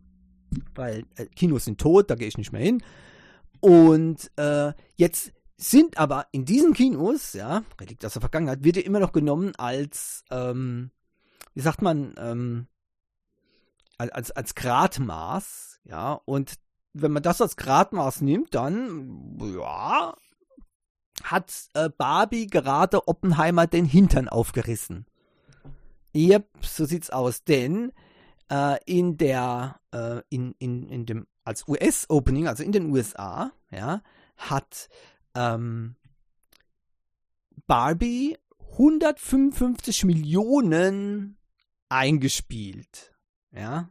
[0.75, 2.83] Weil äh, Kinos sind tot, da gehe ich nicht mehr hin.
[3.59, 8.83] Und äh, jetzt sind aber in diesen Kinos, ja, Relikt aus der Vergangenheit, wird ja
[8.83, 10.91] immer noch genommen als, ähm,
[11.53, 12.67] wie sagt man, ähm,
[13.97, 16.53] als, als Gradmaß, ja, und
[17.01, 20.15] wenn man das als Gradmaß nimmt, dann, ja,
[21.23, 25.05] hat äh, Barbie gerade Oppenheimer den Hintern aufgerissen.
[26.15, 27.91] Yep, so sieht's aus, denn
[28.51, 34.01] äh, in der, äh, in, in, in dem, als US-Opening, also in den USA, ja,
[34.37, 34.89] hat
[35.35, 35.95] ähm,
[37.67, 38.37] Barbie
[38.71, 41.37] 155 Millionen
[41.89, 43.13] eingespielt.
[43.51, 43.89] Ja,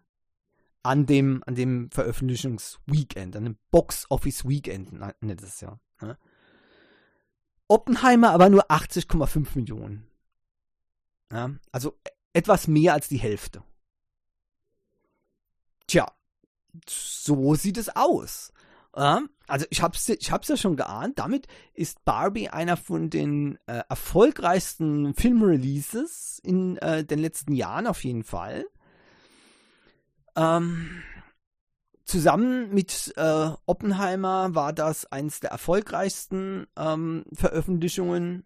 [0.86, 5.78] an dem, an dem Veröffentlichungsweekend, an dem Box Office Weekend nennt es ja.
[6.00, 6.18] Ne?
[7.68, 10.06] Oppenheimer aber nur 80,5 Millionen.
[11.32, 11.98] Ja, also
[12.32, 13.62] etwas mehr als die Hälfte.
[15.86, 16.10] Tja,
[16.88, 18.52] so sieht es aus.
[18.94, 21.18] Ähm, also ich hab's, ich hab's ja schon geahnt.
[21.18, 28.04] Damit ist Barbie einer von den äh, erfolgreichsten Filmreleases in äh, den letzten Jahren auf
[28.04, 28.66] jeden Fall.
[30.36, 31.02] Ähm,
[32.04, 38.44] zusammen mit äh, Oppenheimer war das eines der erfolgreichsten ähm, Veröffentlichungen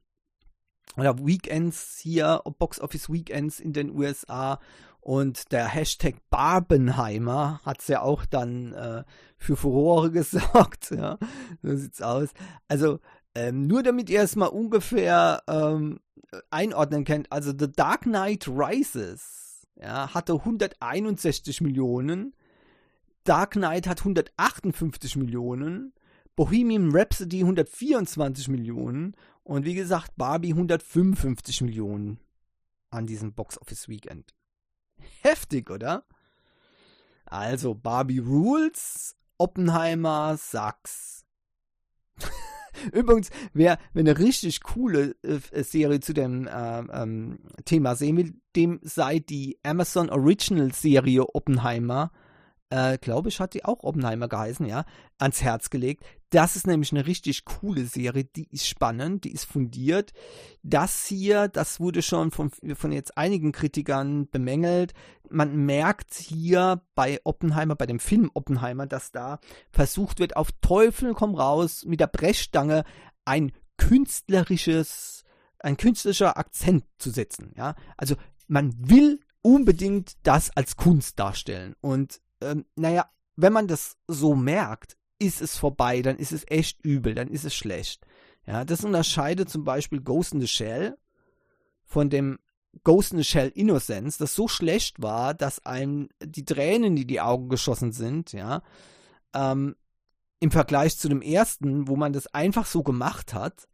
[0.96, 4.58] oder Weekends hier, Box Office Weekends in den USA.
[5.00, 9.04] Und der Hashtag Barbenheimer hat es ja auch dann äh,
[9.38, 10.90] für Furore gesorgt.
[10.90, 11.18] Ja,
[11.62, 12.30] so sieht's aus.
[12.68, 13.00] Also,
[13.34, 16.00] ähm, nur damit ihr es mal ungefähr ähm,
[16.50, 17.32] einordnen könnt.
[17.32, 19.49] Also, The Dark Knight Rises
[19.80, 22.34] ja, hatte 161 Millionen.
[23.24, 25.92] Dark Knight hat 158 Millionen.
[26.36, 32.20] Bohemian Rhapsody 124 Millionen und wie gesagt Barbie 155 Millionen
[32.90, 34.34] an diesem Box Office Weekend.
[35.22, 36.04] Heftig, oder?
[37.26, 41.19] Also Barbie Rules, Oppenheimer Sachs.
[42.92, 48.34] Übrigens, wer, wer eine richtig coole äh, Serie zu dem äh, ähm, Thema sehen will,
[48.56, 52.10] dem sei die Amazon Original Serie Oppenheimer
[52.70, 54.84] äh, glaube ich, hat die auch Oppenheimer geheißen, ja,
[55.18, 56.04] ans Herz gelegt.
[56.30, 60.12] Das ist nämlich eine richtig coole Serie, die ist spannend, die ist fundiert.
[60.62, 64.94] Das hier, das wurde schon von, von jetzt einigen Kritikern bemängelt.
[65.28, 69.40] Man merkt hier bei Oppenheimer, bei dem Film Oppenheimer, dass da
[69.72, 72.84] versucht wird, auf Teufel komm raus mit der Brechstange
[73.24, 75.24] ein künstlerisches,
[75.58, 77.74] ein künstlerischer Akzent zu setzen, ja.
[77.96, 78.14] Also
[78.46, 81.74] man will unbedingt das als Kunst darstellen.
[81.80, 86.84] Und ähm, naja, wenn man das so merkt, ist es vorbei, dann ist es echt
[86.84, 88.06] übel, dann ist es schlecht.
[88.46, 90.96] Ja, das unterscheidet zum Beispiel Ghost in the Shell
[91.84, 92.38] von dem
[92.84, 97.20] Ghost in the Shell Innocence, das so schlecht war, dass einem die Tränen in die
[97.20, 98.62] Augen geschossen sind, ja,
[99.34, 99.76] ähm,
[100.38, 103.68] im Vergleich zu dem ersten, wo man das einfach so gemacht hat.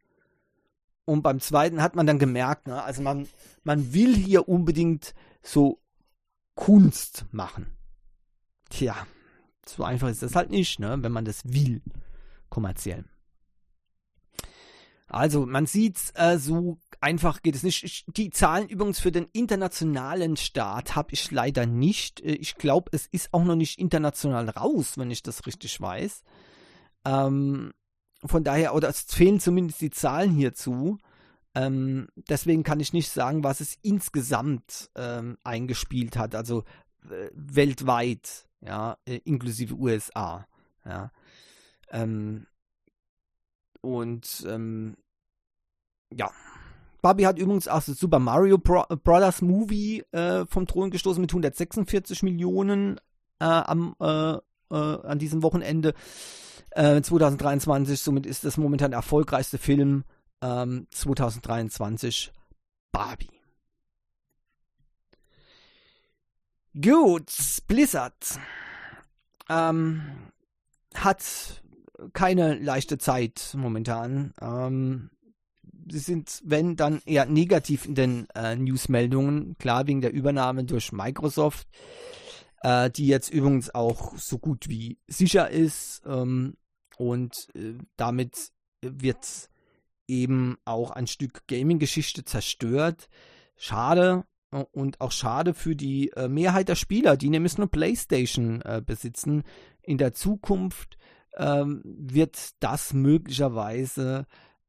[1.05, 3.27] Und beim zweiten hat man dann gemerkt, ne, also man,
[3.63, 5.79] man will hier unbedingt so
[6.55, 7.76] Kunst machen.
[8.69, 9.07] Tja,
[9.65, 11.81] so einfach ist das halt nicht, ne, wenn man das will,
[12.49, 13.05] kommerziell.
[15.09, 17.83] Also, man sieht, äh, so einfach geht es nicht.
[17.83, 22.19] Ich, die Zahlen übrigens für den internationalen Start habe ich leider nicht.
[22.21, 26.23] Äh, ich glaube, es ist auch noch nicht international raus, wenn ich das richtig weiß.
[27.05, 27.73] Ähm,
[28.25, 30.97] von daher, oder es fehlen zumindest die Zahlen hierzu.
[31.55, 36.63] Ähm, deswegen kann ich nicht sagen, was es insgesamt ähm, eingespielt hat, also
[37.09, 40.45] äh, weltweit ja, äh, inklusive USA,
[40.85, 41.11] ja.
[41.89, 42.45] Ähm,
[43.81, 44.97] und ähm,
[46.13, 46.29] ja,
[47.01, 51.31] Barbie hat übrigens auch das Super Mario Bro Brothers Movie äh, vom Thron gestoßen mit
[51.31, 52.97] 146 Millionen
[53.39, 54.39] äh, am, äh, äh,
[54.71, 55.93] an diesem Wochenende
[56.75, 57.93] 2023.
[57.93, 60.03] Äh, Somit ist das momentan erfolgreichste Film
[60.41, 62.41] 2023 ähm,
[62.91, 63.36] Barbie.
[66.79, 67.31] Gut,
[67.67, 68.39] Blizzard
[69.49, 70.01] ähm,
[70.93, 71.63] hat
[72.13, 74.33] keine leichte Zeit momentan.
[74.39, 75.09] Ähm,
[75.89, 79.57] sie sind, wenn, dann eher negativ in den äh, Newsmeldungen.
[79.57, 81.67] Klar, wegen der Übernahme durch Microsoft,
[82.61, 86.03] äh, die jetzt übrigens auch so gut wie sicher ist.
[86.05, 86.57] Ähm,
[86.97, 89.49] und äh, damit wird
[90.07, 93.09] eben auch ein Stück Gaming-Geschichte zerstört.
[93.55, 94.25] Schade,
[94.63, 99.43] und auch schade für die äh, Mehrheit der Spieler, die nämlich nur PlayStation äh, besitzen.
[99.81, 100.97] In der Zukunft
[101.37, 104.25] ähm, wird das möglicherweise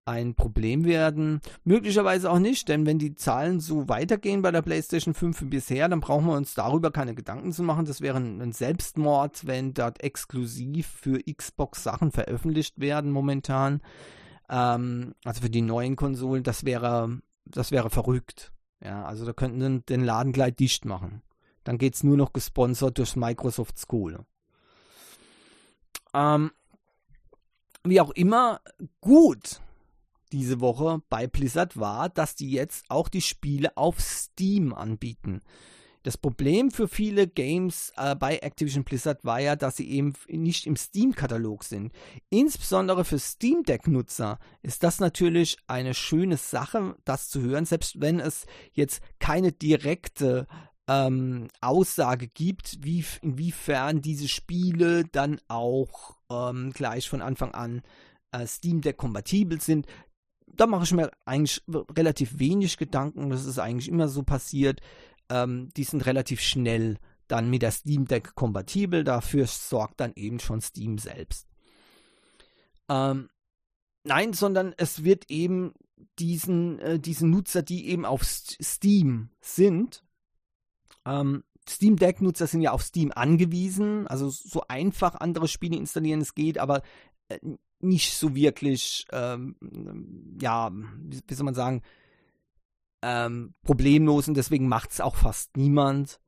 [0.09, 1.40] ein Problem werden.
[1.64, 5.87] Möglicherweise auch nicht, denn wenn die Zahlen so weitergehen bei der PlayStation 5 wie bisher,
[5.88, 7.85] dann brauchen wir uns darüber keine Gedanken zu machen.
[7.85, 13.83] Das wäre ein Selbstmord, wenn dort exklusiv für Xbox Sachen veröffentlicht werden momentan.
[14.48, 18.53] Ähm, also für die neuen Konsolen, das wäre, das wäre verrückt.
[18.80, 21.22] Ja, also da könnten sie den Laden gleich dicht machen.
[21.64, 24.24] Dann geht es nur noch gesponsert durch Microsoft School.
[26.14, 26.52] Ähm,
[27.84, 28.60] wie auch immer,
[29.00, 29.60] gut
[30.32, 35.40] diese Woche bei Blizzard war, dass die jetzt auch die Spiele auf Steam anbieten.
[36.08, 40.66] Das Problem für viele Games äh, bei Activision Blizzard war ja, dass sie eben nicht
[40.66, 41.92] im Steam-Katalog sind.
[42.30, 48.20] Insbesondere für Steam Deck-Nutzer ist das natürlich eine schöne Sache, das zu hören, selbst wenn
[48.20, 50.46] es jetzt keine direkte
[50.86, 57.82] ähm, Aussage gibt, wie, inwiefern diese Spiele dann auch ähm, gleich von Anfang an
[58.32, 59.86] äh, Steam Deck kompatibel sind
[60.50, 61.62] da mache ich mir eigentlich
[61.94, 63.28] relativ wenig Gedanken.
[63.28, 64.80] Das ist eigentlich immer so passiert
[65.30, 69.04] ähm, die sind relativ schnell dann mit der Steam Deck kompatibel.
[69.04, 71.46] Dafür sorgt dann eben schon Steam selbst.
[72.88, 73.28] Ähm,
[74.04, 75.74] nein, sondern es wird eben
[76.18, 80.02] diesen, äh, diesen Nutzer, die eben auf Steam sind,
[81.04, 86.34] ähm, Steam Deck-Nutzer sind ja auf Steam angewiesen, also so einfach andere Spiele installieren es
[86.34, 86.82] geht, aber
[87.28, 87.38] äh,
[87.80, 89.56] nicht so wirklich, ähm,
[90.40, 91.82] ja, wie, wie, soll man sagen,
[93.02, 96.20] ähm, problemlos und deswegen macht es auch fast niemand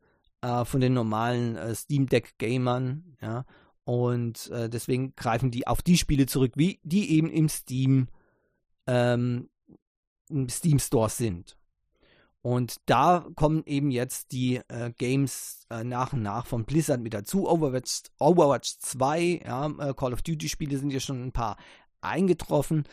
[0.42, 3.44] äh, von den normalen äh, Steam Deck-Gamern, ja.
[3.84, 8.08] Und äh, deswegen greifen die auf die Spiele zurück, wie die eben im Steam,
[8.86, 9.48] ähm,
[10.28, 11.56] im Steam Store sind.
[12.42, 17.12] Und da kommen eben jetzt die äh, Games äh, nach und nach von Blizzard mit
[17.12, 17.48] dazu.
[17.48, 21.56] Overwatch, Overwatch 2, ja, äh, Call of Duty Spiele sind ja schon ein paar
[22.00, 22.84] eingetroffen.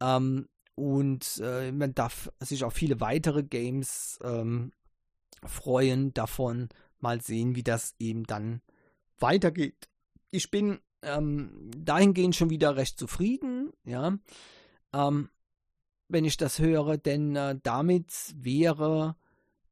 [0.00, 4.72] Ähm, und äh, man darf sich auf viele weitere Games ähm,
[5.44, 6.68] freuen davon.
[7.00, 8.62] Mal sehen, wie das eben dann
[9.18, 9.88] weitergeht.
[10.30, 14.16] Ich bin ähm, dahingehend schon wieder recht zufrieden, ja.
[14.92, 15.28] Ähm,
[16.08, 19.16] wenn ich das höre, denn äh, damit wäre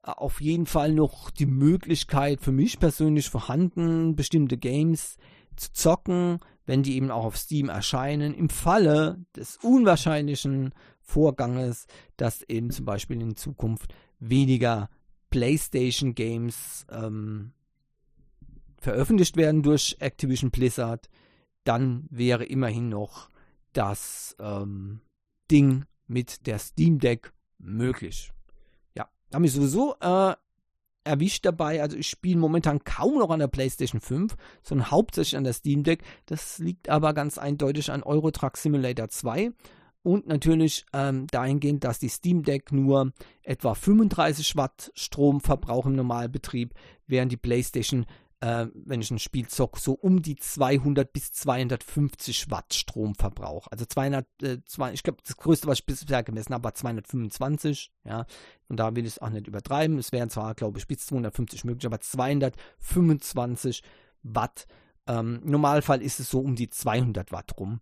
[0.02, 5.16] äh, auf jeden Fall noch die Möglichkeit für mich persönlich vorhanden, bestimmte Games
[5.56, 12.42] zu zocken, wenn die eben auch auf Steam erscheinen, im Falle des unwahrscheinlichen Vorganges, dass
[12.42, 14.88] eben zum Beispiel in Zukunft weniger
[15.30, 17.52] PlayStation Games ähm,
[18.80, 21.08] veröffentlicht werden durch Activision Blizzard,
[21.64, 23.30] dann wäre immerhin noch
[23.72, 25.00] das ähm,
[25.50, 28.32] Ding mit der Steam Deck möglich.
[28.94, 30.34] Ja, da habe ich sowieso äh,
[31.04, 31.82] erwischt dabei.
[31.82, 35.82] Also ich spiele momentan kaum noch an der PlayStation 5, sondern hauptsächlich an der Steam
[35.82, 36.02] Deck.
[36.26, 39.52] Das liegt aber ganz eindeutig an Euro Truck Simulator 2
[40.02, 45.96] und natürlich ähm, dahingehend, dass die Steam Deck nur etwa 35 Watt Strom verbraucht im
[45.96, 46.74] Normalbetrieb,
[47.06, 48.06] während die PlayStation
[48.40, 53.66] äh, wenn ich ein Spiel zock, so um die 200 bis 250 Watt Stromverbrauch.
[53.68, 57.92] Also 200, äh, zwei, ich glaube, das größte, was ich bisher gemessen habe, war 225.
[58.04, 58.24] Ja,
[58.68, 59.98] und da will ich es auch nicht übertreiben.
[59.98, 63.82] Es wären zwar, glaube ich, bis 250 möglich, aber 225
[64.22, 64.66] Watt.
[65.06, 67.80] Ähm, Im Normalfall ist es so um die 200 Watt rum.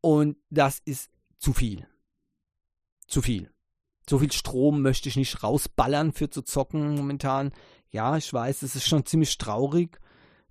[0.00, 1.86] Und das ist zu viel.
[3.06, 3.50] Zu viel.
[4.10, 7.52] So viel Strom möchte ich nicht rausballern für zu zocken momentan
[7.90, 10.00] ja, ich weiß, es ist schon ziemlich traurig,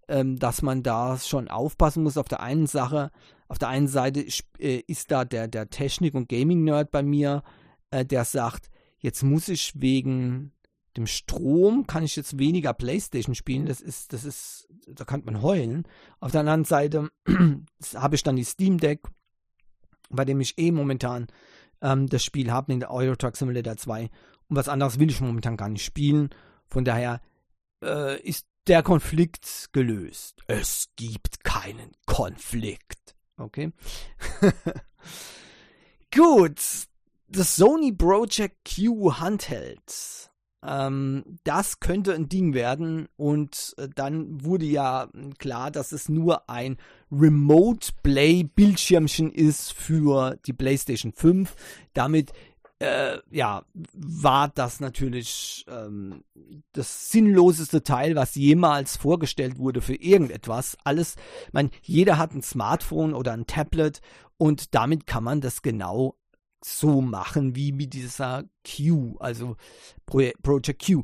[0.08, 2.16] ähm, dass man da schon aufpassen muss.
[2.16, 3.12] Auf der einen Sache,
[3.50, 4.26] auf der einen Seite
[4.60, 7.44] äh, ist da der, der Technik- und Gaming-Nerd bei mir,
[7.92, 8.70] äh, der sagt,
[9.00, 10.54] jetzt muss ich wegen
[10.96, 13.66] dem Strom kann ich jetzt weniger Playstation spielen.
[13.66, 15.86] Das ist, das ist, da kann man heulen.
[16.22, 17.10] Auf der anderen Seite
[17.94, 19.02] habe ich dann die Steam Deck,
[20.10, 21.28] bei dem ich eh momentan
[21.82, 24.04] ähm, das Spiel habe, in der Euro Truck Simulator 2.
[24.04, 26.30] Und was anderes will ich momentan gar nicht spielen.
[26.68, 27.22] Von daher
[27.84, 30.42] äh, ist der Konflikt gelöst.
[30.48, 33.16] Es gibt keinen Konflikt.
[33.38, 33.72] Okay.
[36.16, 36.60] Gut.
[37.28, 40.32] Das Sony Project Q Handheld.
[40.66, 46.50] Ähm, das könnte ein Ding werden und äh, dann wurde ja klar, dass es nur
[46.50, 46.78] ein
[47.12, 51.56] Remote Play Bildschirmchen ist für die PlayStation 5.
[51.94, 52.34] Damit
[52.80, 56.24] äh, ja, war das natürlich ähm,
[56.72, 60.78] das sinnloseste Teil, was jemals vorgestellt wurde für irgendetwas.
[60.84, 61.16] Alles,
[61.52, 64.02] man, jeder hat ein Smartphone oder ein Tablet
[64.38, 66.16] und damit kann man das genau
[66.64, 69.56] so machen wie mit dieser Q, also
[70.06, 71.04] Pro Project Q.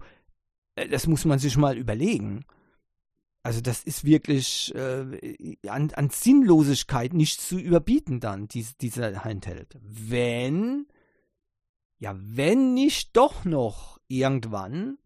[0.76, 2.46] Äh, das muss man sich mal überlegen.
[3.44, 9.78] Also das ist wirklich äh, an, an Sinnlosigkeit nicht zu überbieten dann, diese, dieser Handheld.
[9.82, 10.88] Wenn
[12.00, 14.98] ja, wenn nicht doch noch irgendwann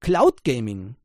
[0.00, 0.96] Cloud Gaming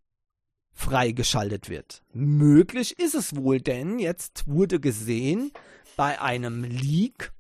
[0.72, 2.04] freigeschaltet wird.
[2.14, 5.52] Möglich ist es wohl, denn jetzt wurde gesehen
[5.98, 7.34] bei einem Leak,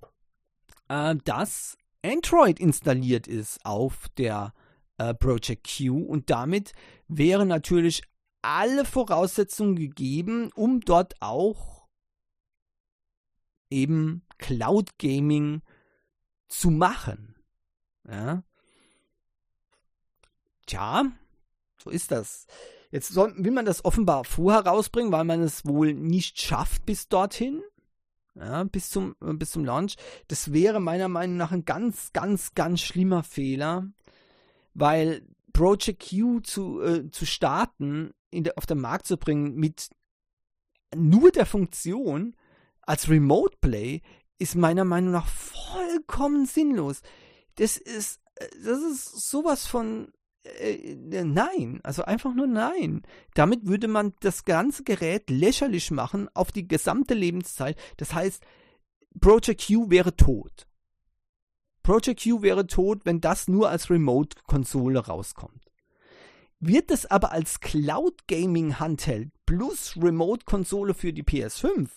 [0.89, 4.53] äh, dass Android installiert ist auf der
[4.97, 6.73] äh, Project Q und damit
[7.07, 8.03] wären natürlich
[8.41, 11.87] alle Voraussetzungen gegeben, um dort auch
[13.69, 15.61] eben Cloud Gaming
[16.47, 17.35] zu machen.
[18.07, 18.43] Ja.
[20.65, 21.11] Tja,
[21.77, 22.47] so ist das.
[22.91, 27.07] Jetzt soll, will man das offenbar vorher rausbringen, weil man es wohl nicht schafft bis
[27.07, 27.61] dorthin.
[28.39, 29.95] Ja, bis zum, bis zum Launch.
[30.29, 33.91] Das wäre meiner Meinung nach ein ganz, ganz, ganz schlimmer Fehler,
[34.73, 39.89] weil Project Q zu, äh, zu starten, der, auf den Markt zu bringen mit
[40.95, 42.35] nur der Funktion
[42.81, 44.01] als Remote Play
[44.37, 47.01] ist meiner Meinung nach vollkommen sinnlos.
[47.55, 48.21] Das ist,
[48.63, 50.13] das ist sowas von
[50.59, 53.03] äh, nein, also einfach nur nein.
[53.33, 57.77] Damit würde man das ganze Gerät lächerlich machen auf die gesamte Lebenszeit.
[57.97, 58.43] Das heißt,
[59.19, 60.67] Project Q wäre tot.
[61.83, 65.71] Project Q wäre tot, wenn das nur als Remote-Konsole rauskommt.
[66.59, 71.89] Wird es aber als Cloud Gaming Handheld plus Remote-Konsole für die PS5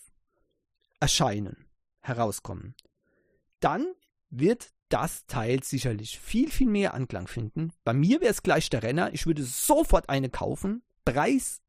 [1.01, 1.67] erscheinen,
[2.01, 2.77] herauskommen,
[3.59, 3.87] dann
[4.31, 7.73] wird das Teil sicherlich viel, viel mehr Anklang finden.
[7.83, 9.15] Bei mir wäre es gleich der Renner.
[9.15, 10.83] Ich würde sofort eine kaufen.
[11.05, 11.63] Preis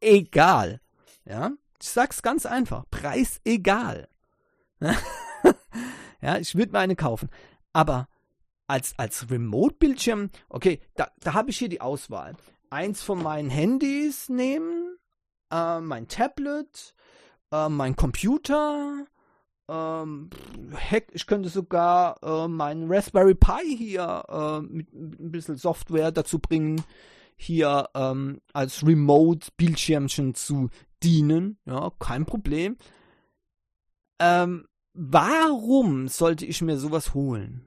[0.00, 0.80] egal.
[1.24, 2.84] Ja, ich sag's ganz einfach.
[2.90, 4.08] Preis egal.
[6.20, 7.28] ja, ich würde mir eine kaufen.
[7.72, 8.08] Aber
[8.66, 12.36] als, als Remote-Bildschirm, okay, da, da habe ich hier die Auswahl.
[12.70, 14.96] Eins von meinen Handys nehmen,
[15.50, 16.94] äh, mein Tablet,
[17.52, 19.06] äh, mein Computer,
[19.68, 20.30] ähm,
[20.74, 26.38] heck, ich könnte sogar äh, meinen Raspberry Pi hier äh, mit, ein bisschen Software dazu
[26.38, 26.82] bringen,
[27.36, 30.70] hier ähm, als Remote-Bildschirmchen zu
[31.02, 31.58] dienen.
[31.66, 32.76] Ja, kein Problem.
[34.18, 37.66] Ähm, warum sollte ich mir sowas holen?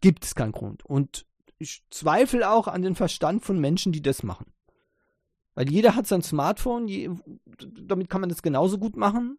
[0.00, 0.84] Gibt es keinen Grund.
[0.84, 1.26] Und
[1.58, 4.53] ich zweifle auch an den Verstand von Menschen, die das machen.
[5.54, 7.10] Weil jeder hat sein Smartphone, je,
[7.80, 9.38] damit kann man das genauso gut machen.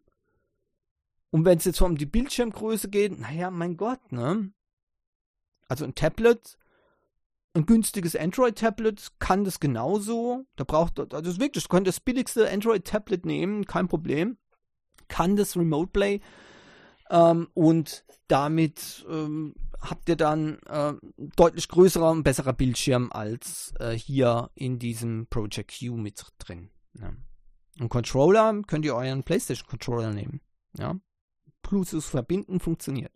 [1.30, 4.52] Und wenn es jetzt um die Bildschirmgröße geht, naja, mein Gott, ne?
[5.68, 6.56] Also ein Tablet,
[7.52, 10.46] ein günstiges Android-Tablet kann das genauso.
[10.56, 14.38] Da braucht, also wirklich, das könnte das billigste Android-Tablet nehmen, kein Problem.
[15.08, 16.20] Kann das Remote Play.
[17.10, 20.94] Ähm, und damit ähm, habt ihr dann äh,
[21.36, 26.70] deutlich größerer und besserer Bildschirm als äh, hier in diesem Project Q mit drin.
[27.00, 27.12] Ja.
[27.78, 30.40] Und Controller könnt ihr euren PlayStation Controller nehmen.
[30.78, 30.96] Ja.
[31.62, 33.12] Bluetooth verbinden funktioniert.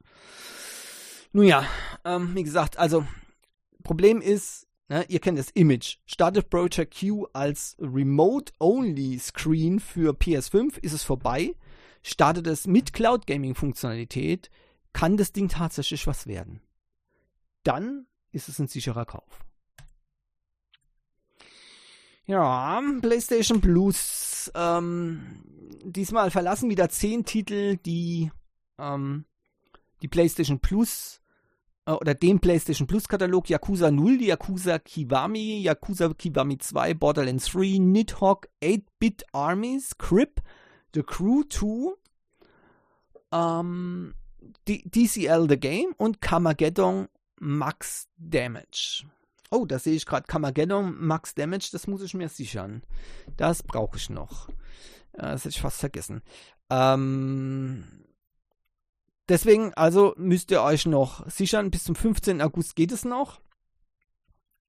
[1.32, 1.64] Nun ja,
[2.04, 3.06] ähm, wie gesagt, also
[3.82, 5.98] Problem ist, ne, ihr kennt das Image.
[6.06, 11.54] Startet Project Q als Remote-Only-Screen für PS5, ist es vorbei.
[12.02, 14.50] Startet es mit Cloud Gaming-Funktionalität,
[14.92, 16.60] kann das Ding tatsächlich was werden.
[17.62, 19.44] Dann ist es ein sicherer Kauf.
[22.26, 24.50] Ja, PlayStation Plus.
[24.54, 25.42] Ähm,
[25.84, 28.30] diesmal verlassen wieder zehn Titel, die
[28.78, 29.24] ähm,
[30.02, 31.20] die PlayStation Plus
[31.86, 37.46] äh, oder den PlayStation Plus Katalog Yakuza 0, die Yakuza Kiwami, Yakuza Kiwami 2, Borderlands
[37.50, 40.40] 3, Nidhogg, 8-Bit Armies, Crip,
[40.94, 41.94] The Crew 2,
[43.32, 44.14] ähm,
[44.66, 49.04] DCL The Game und Kamageddon Max Damage.
[49.50, 52.82] Oh, da sehe ich gerade Kamageddon Max Damage, das muss ich mir sichern.
[53.36, 54.48] Das brauche ich noch.
[55.12, 56.22] Das hätte ich fast vergessen.
[56.70, 58.04] Ähm,
[59.28, 61.70] deswegen, also müsst ihr euch noch sichern.
[61.70, 62.40] Bis zum 15.
[62.40, 63.40] August geht es noch.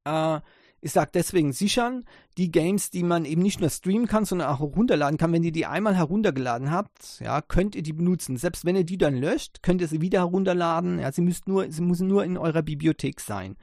[0.04, 0.42] Äh,
[0.82, 2.06] ich sage deswegen sichern,
[2.38, 5.32] die Games, die man eben nicht nur streamen kann, sondern auch runterladen kann.
[5.32, 8.36] Wenn ihr die einmal heruntergeladen habt, ja, könnt ihr die benutzen.
[8.38, 11.00] Selbst wenn ihr die dann löscht, könnt ihr sie wieder herunterladen.
[11.00, 13.58] Ja, sie, müsst nur, sie müssen nur in eurer Bibliothek sein.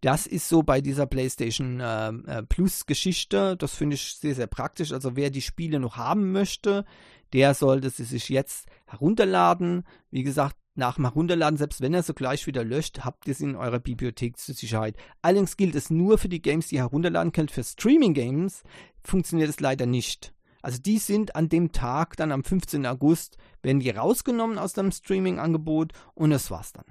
[0.00, 3.56] Das ist so bei dieser PlayStation äh, äh, Plus Geschichte.
[3.56, 4.92] Das finde ich sehr, sehr praktisch.
[4.92, 6.84] Also wer die Spiele noch haben möchte,
[7.32, 9.84] der sollte sie sich jetzt herunterladen.
[10.10, 13.44] Wie gesagt, nach dem Herunterladen, selbst wenn er so gleich wieder löscht, habt ihr sie
[13.44, 14.96] in eurer Bibliothek zur Sicherheit.
[15.22, 17.50] Allerdings gilt es nur für die Games, die ihr herunterladen könnt.
[17.50, 18.62] Für Streaming-Games
[19.02, 20.32] funktioniert es leider nicht.
[20.62, 22.86] Also die sind an dem Tag, dann am 15.
[22.86, 26.86] August, werden die rausgenommen aus dem Streaming-Angebot und das war's dann.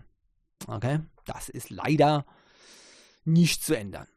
[0.68, 1.00] Okay?
[1.26, 2.26] Das ist leider
[3.26, 4.08] nicht zu ändern.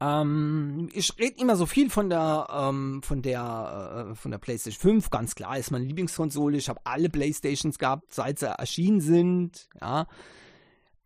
[0.00, 4.80] Ähm, ich rede immer so viel von der, ähm, von der, äh, von der PlayStation
[4.80, 5.10] 5.
[5.10, 6.56] Ganz klar ist meine Lieblingskonsole.
[6.56, 9.68] Ich habe alle PlayStations gehabt, seit sie erschienen sind.
[9.80, 10.06] Ja.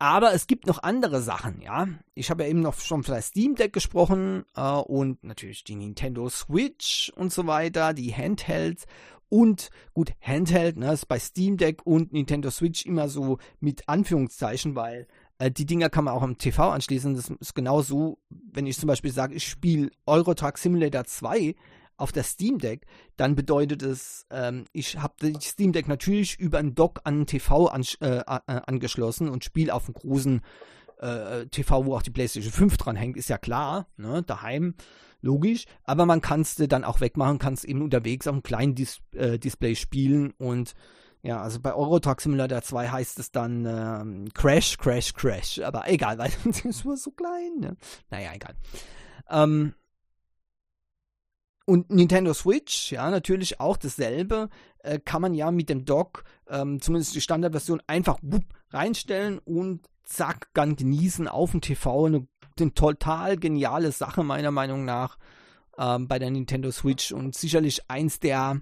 [0.01, 1.87] Aber es gibt noch andere Sachen, ja.
[2.15, 5.75] Ich habe ja eben noch schon von der Steam Deck gesprochen äh, und natürlich die
[5.75, 8.85] Nintendo Switch und so weiter, die Handhelds
[9.27, 14.75] und gut, Handheld, ne, ist bei Steam Deck und Nintendo Switch immer so mit Anführungszeichen,
[14.75, 15.07] weil
[15.39, 17.15] äh, die Dinger kann man auch am TV anschließen.
[17.15, 21.55] Das ist genau so, wenn ich zum Beispiel sage, ich spiele Euro Truck Simulator 2
[21.97, 22.85] auf der Steam Deck,
[23.17, 27.25] dann bedeutet es, ähm, ich habe die Steam Deck natürlich über einen Dock an den
[27.25, 30.41] TV an, äh, äh, angeschlossen und spiele auf einem großen
[30.99, 34.75] äh, TV, wo auch die PlayStation 5 dran hängt, ist ja klar, ne, daheim,
[35.21, 38.75] logisch, aber man kann es dann auch wegmachen, kann es eben unterwegs auf einem kleinen
[38.75, 40.73] Dis äh, Display spielen und
[41.21, 45.59] ja, also bei Euro Simulator 2 heißt es dann ähm, Crash, Crash, Crash.
[45.59, 46.31] Aber egal, weil
[46.63, 47.59] es war so klein.
[47.59, 47.77] Ne?
[48.09, 48.55] Naja, egal.
[49.29, 49.73] Ähm,
[51.65, 54.49] und Nintendo Switch, ja, natürlich auch dasselbe.
[54.79, 59.87] Äh, kann man ja mit dem Dock, ähm, zumindest die Standardversion, einfach wupp, reinstellen und
[60.03, 62.05] zack, dann genießen auf dem TV.
[62.05, 62.27] Eine,
[62.59, 65.17] eine total geniale Sache meiner Meinung nach
[65.77, 68.61] ähm, bei der Nintendo Switch und sicherlich eins der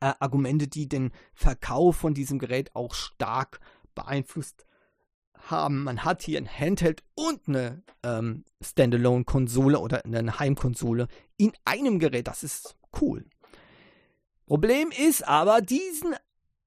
[0.00, 3.60] äh, Argumente, die den Verkauf von diesem Gerät auch stark
[3.94, 4.66] beeinflusst
[5.34, 5.84] haben.
[5.84, 12.26] Man hat hier ein Handheld und eine ähm, Standalone-Konsole oder eine Heimkonsole in einem Gerät.
[12.26, 13.24] Das ist cool.
[14.46, 16.14] Problem ist aber, diesen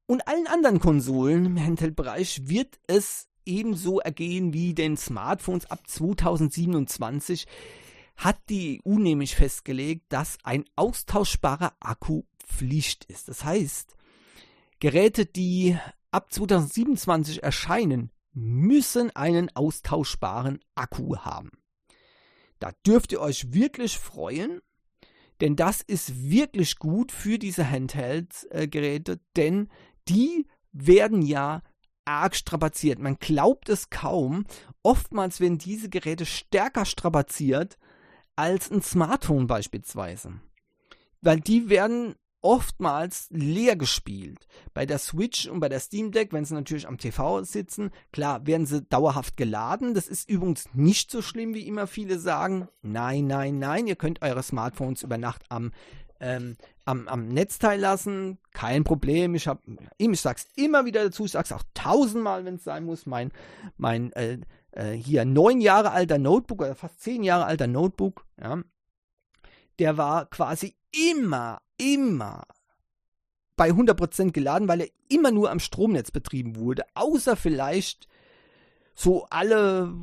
[0.05, 7.45] und allen anderen Konsolen im Handheld-Bereich wird es ebenso ergehen wie den Smartphones ab 2027
[8.15, 13.27] hat die EU nämlich festgelegt, dass ein austauschbarer Akku Pflicht ist.
[13.29, 13.95] Das heißt,
[14.79, 15.77] Geräte, die
[16.11, 21.51] ab 2027 erscheinen, müssen einen austauschbaren Akku haben.
[22.59, 24.61] Da dürft ihr euch wirklich freuen,
[25.41, 29.69] denn das ist wirklich gut für diese Handheld-Geräte, denn
[30.07, 31.61] die werden ja
[32.05, 32.99] arg strapaziert.
[32.99, 34.45] Man glaubt es kaum.
[34.81, 37.77] Oftmals werden diese Geräte stärker strapaziert
[38.35, 40.39] als ein Smartphone beispielsweise.
[41.21, 44.47] Weil die werden oftmals leer gespielt.
[44.73, 48.45] Bei der Switch und bei der Steam Deck, wenn sie natürlich am TV sitzen, klar,
[48.45, 49.93] werden sie dauerhaft geladen.
[49.93, 52.67] Das ist übrigens nicht so schlimm, wie immer viele sagen.
[52.81, 55.71] Nein, nein, nein, ihr könnt eure Smartphones über Nacht am,
[56.19, 58.37] ähm, am, am Netzteil lassen.
[58.51, 59.35] Kein Problem.
[59.35, 59.61] Ich, hab,
[59.97, 63.05] ich sag's immer wieder dazu, ich sag's auch tausendmal, wenn es sein muss.
[63.05, 63.31] Mein,
[63.77, 64.39] mein äh,
[64.71, 68.61] äh, hier neun Jahre alter Notebook oder fast zehn Jahre alter Notebook, ja,
[69.79, 70.75] der war quasi
[71.11, 72.43] immer, immer
[73.55, 78.07] bei 100% geladen, weil er immer nur am Stromnetz betrieben wurde, außer vielleicht
[78.95, 79.93] so alle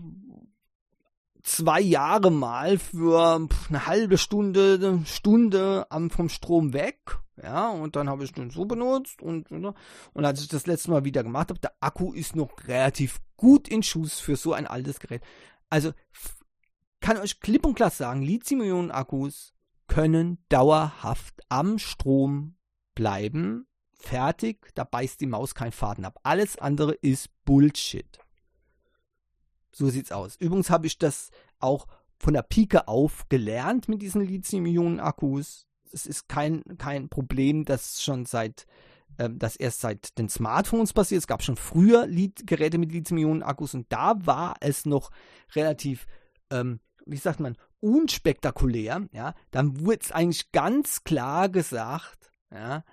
[1.42, 7.18] zwei Jahre mal für eine halbe Stunde, Stunde vom Strom weg.
[7.42, 9.74] Ja, und dann habe ich den so benutzt und, und,
[10.12, 13.66] und als ich das letzte Mal wieder gemacht habe, der Akku ist noch relativ gut
[13.66, 15.22] in Schuss für so ein altes Gerät.
[15.70, 15.92] Also
[17.00, 19.54] kann euch klipp und klar sagen, Lithium-Ionen-Akkus
[19.90, 22.54] können dauerhaft am Strom
[22.94, 23.66] bleiben.
[23.92, 26.20] Fertig, da beißt die Maus keinen Faden ab.
[26.22, 28.20] Alles andere ist Bullshit.
[29.72, 30.36] So sieht's aus.
[30.36, 31.88] Übrigens habe ich das auch
[32.18, 35.66] von der Pike auf gelernt mit diesen Lithium-Ionen-Akkus.
[35.92, 38.66] Es ist kein, kein Problem, das schon seit,
[39.18, 41.18] äh, das erst seit den Smartphones passiert.
[41.18, 45.10] Es gab schon früher Lied Geräte mit Lithium-Ionen-Akkus und da war es noch
[45.56, 46.06] relativ,
[46.50, 46.78] ähm,
[47.10, 52.84] wie sagt man, unspektakulär, ja, dann wurde es eigentlich ganz klar gesagt, ja,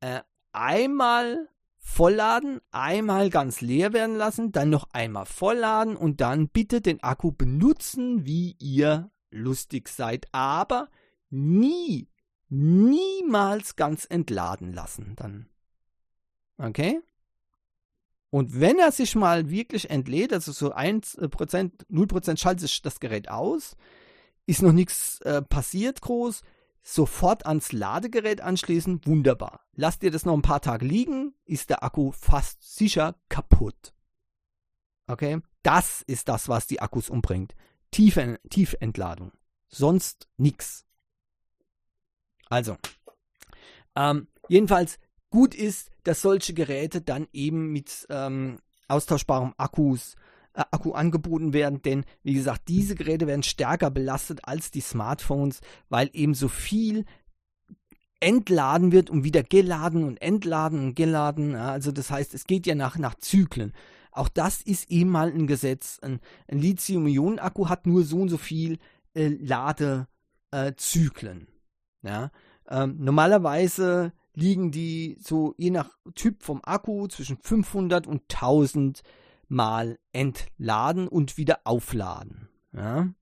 [0.00, 0.20] äh,
[0.52, 1.48] einmal
[1.78, 7.32] vollladen, einmal ganz leer werden lassen, dann noch einmal vollladen und dann bitte den Akku
[7.32, 10.88] benutzen, wie ihr lustig seid, aber
[11.30, 12.08] nie,
[12.48, 15.48] niemals ganz entladen lassen dann.
[16.58, 17.00] Okay?
[18.34, 23.28] Und wenn er sich mal wirklich entlädt, also so 1%, 0% schaltet sich das Gerät
[23.28, 23.76] aus,
[24.44, 26.42] ist noch nichts äh, passiert groß,
[26.82, 29.60] sofort ans Ladegerät anschließen, wunderbar.
[29.76, 33.94] Lasst ihr das noch ein paar Tage liegen, ist der Akku fast sicher kaputt.
[35.06, 35.38] Okay?
[35.62, 37.54] Das ist das, was die Akkus umbringt.
[37.92, 39.30] Tiefe, Tiefentladung.
[39.68, 40.84] Sonst nichts.
[42.48, 42.78] Also,
[43.94, 44.98] ähm, jedenfalls
[45.34, 50.14] gut ist, dass solche Geräte dann eben mit ähm, austauschbarem Akkus
[50.54, 55.60] äh, Akku angeboten werden, denn wie gesagt, diese Geräte werden stärker belastet als die Smartphones,
[55.88, 57.04] weil eben so viel
[58.20, 61.50] entladen wird und wieder geladen und entladen und geladen.
[61.50, 63.72] Ja, also das heißt, es geht ja nach, nach Zyklen.
[64.12, 65.98] Auch das ist eben mal ein Gesetz.
[66.00, 68.78] Ein, ein Lithium-Ionen-Akku hat nur so und so viel
[69.14, 71.48] äh, Ladezyklen.
[72.02, 72.30] Ja?
[72.68, 79.02] Ähm, normalerweise liegen die so je nach Typ vom Akku zwischen 500 und 1000
[79.48, 82.48] mal entladen und wieder aufladen.
[82.72, 83.12] Ja.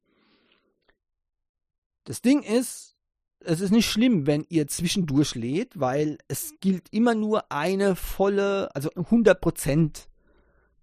[2.04, 2.96] Das Ding ist,
[3.40, 8.74] es ist nicht schlimm, wenn ihr zwischendurch lädt, weil es gilt immer nur eine volle,
[8.74, 10.06] also 100%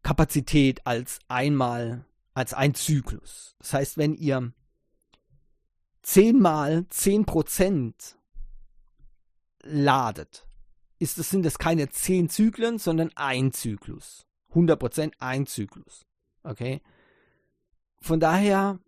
[0.04, 3.56] Kapazität als einmal, als ein Zyklus.
[3.60, 4.54] Das heißt, wenn ihr
[6.04, 8.16] 10 mal 10%
[9.64, 10.48] ladet,
[11.00, 14.26] ist das, sind das keine 10 Zyklen, sondern ein Zyklus.
[14.54, 16.06] 100% ein Zyklus.
[16.44, 16.82] Okay?
[18.02, 18.80] Von daher,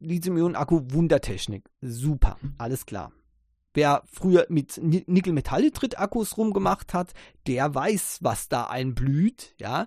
[0.00, 1.68] Lithium-Ionen-Akku, Wundertechnik.
[1.80, 3.12] Super, alles klar.
[3.72, 7.12] Wer früher mit Nickel-Metallhydrid-Akkus rumgemacht hat,
[7.46, 9.86] der weiß, was da einblüht, ja.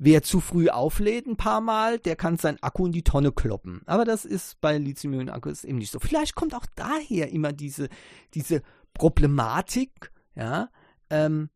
[0.00, 3.82] Wer zu früh auflädt ein paar Mal, der kann seinen Akku in die Tonne kloppen.
[3.86, 5.98] Aber das ist bei Lithium-Ionen-Akkus eben nicht so.
[5.98, 7.88] Vielleicht kommt auch daher immer diese,
[8.34, 8.62] diese
[8.94, 10.70] Problematik, ja,
[11.10, 11.50] ähm,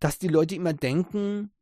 [0.00, 1.52] dass die Leute immer denken,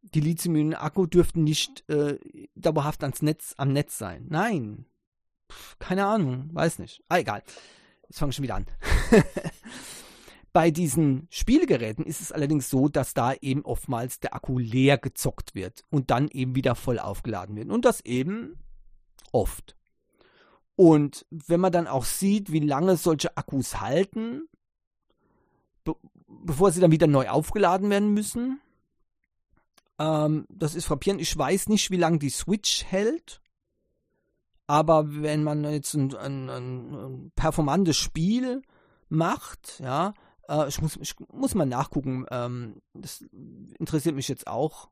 [0.00, 2.18] die Lithium-Akku dürften nicht äh,
[2.54, 4.26] dauerhaft ans Netz, am Netz sein.
[4.30, 4.86] Nein.
[5.52, 7.02] Pff, keine Ahnung, weiß nicht.
[7.08, 7.42] Ah, egal.
[8.08, 8.66] Jetzt fange ich schon wieder an.
[10.58, 15.54] Bei diesen Spielgeräten ist es allerdings so, dass da eben oftmals der Akku leer gezockt
[15.54, 17.70] wird und dann eben wieder voll aufgeladen wird.
[17.70, 18.58] Und das eben
[19.30, 19.76] oft.
[20.74, 24.48] Und wenn man dann auch sieht, wie lange solche Akkus halten,
[25.84, 25.94] be
[26.26, 28.60] bevor sie dann wieder neu aufgeladen werden müssen,
[30.00, 31.20] ähm, das ist frappierend.
[31.20, 33.40] Ich weiß nicht, wie lange die Switch hält.
[34.66, 38.60] Aber wenn man jetzt ein, ein, ein performantes Spiel
[39.08, 40.14] macht, ja,
[40.48, 43.24] äh, ich, muss, ich muss mal nachgucken, ähm, das
[43.78, 44.88] interessiert mich jetzt auch.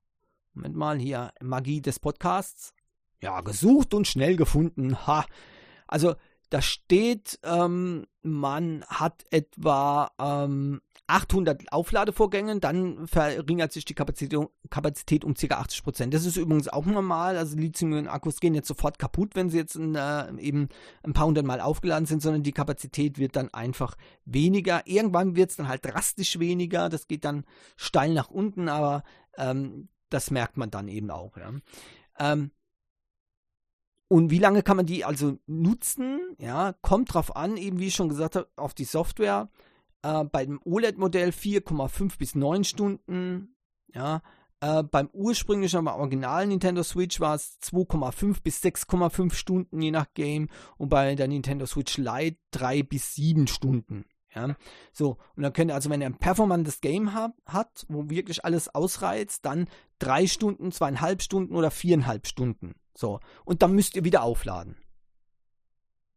[0.55, 2.73] Moment mal, hier, Magie des Podcasts.
[3.21, 5.07] Ja, gesucht und schnell gefunden.
[5.07, 5.27] Ha.
[5.87, 6.15] Also,
[6.51, 15.35] da steht, ähm, man hat etwa ähm, 800 Aufladevorgänge, dann verringert sich die Kapazität, um
[15.35, 15.55] ca.
[15.57, 16.15] 80 Prozent.
[16.15, 17.37] Das ist übrigens auch normal.
[17.37, 20.69] Also Lithium-Akkus gehen jetzt sofort kaputt, wenn sie jetzt in, äh, eben
[21.05, 24.83] ein paar hundert Mal aufgeladen sind, sondern die Kapazität wird dann einfach weniger.
[24.87, 26.89] Irgendwann wird es dann halt drastisch weniger.
[26.89, 27.45] Das geht dann
[27.77, 29.05] steil nach unten, aber
[29.37, 31.37] ähm, das merkt man dann eben auch.
[31.37, 31.53] Ja.
[32.19, 32.51] Ähm,
[34.09, 36.21] und wie lange kann man die also nutzen?
[36.39, 39.49] Ja, kommt drauf an, eben wie ich schon gesagt habe, auf die Software.
[40.03, 43.57] Äh, beim OLED-Modell 4,5 bis 9 Stunden.
[43.93, 44.23] Ja,
[44.61, 50.13] äh, beim ursprünglichen, beim originalen Nintendo Switch war es 2,5 bis 6,5 Stunden je nach
[50.15, 50.49] Game
[50.79, 54.05] und bei der Nintendo Switch Lite 3 bis 7 Stunden.
[54.37, 54.55] Ja,
[54.93, 58.45] so, und dann könnt ihr also, wenn ihr ein performantes Game hab, hat, wo wirklich
[58.45, 59.67] alles ausreizt, dann
[60.01, 62.75] 3 Stunden, 2,5 Stunden oder 4,5 Stunden.
[62.95, 64.77] So, und dann müsst ihr wieder aufladen.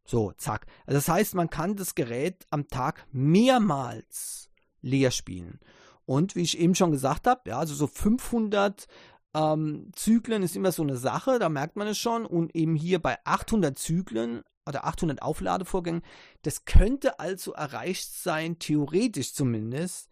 [0.04, 0.66] So, zack.
[0.86, 4.50] Also das heißt, man kann das Gerät am Tag mehrmals
[4.82, 5.58] leer spielen.
[6.04, 8.86] Und wie ich eben schon gesagt habe, ja, also so 500
[9.34, 12.26] ähm, Zyklen ist immer so eine Sache, da merkt man es schon.
[12.26, 16.02] Und eben hier bei 800 Zyklen oder 800 Aufladevorgängen,
[16.42, 20.08] das könnte also erreicht sein, theoretisch zumindest,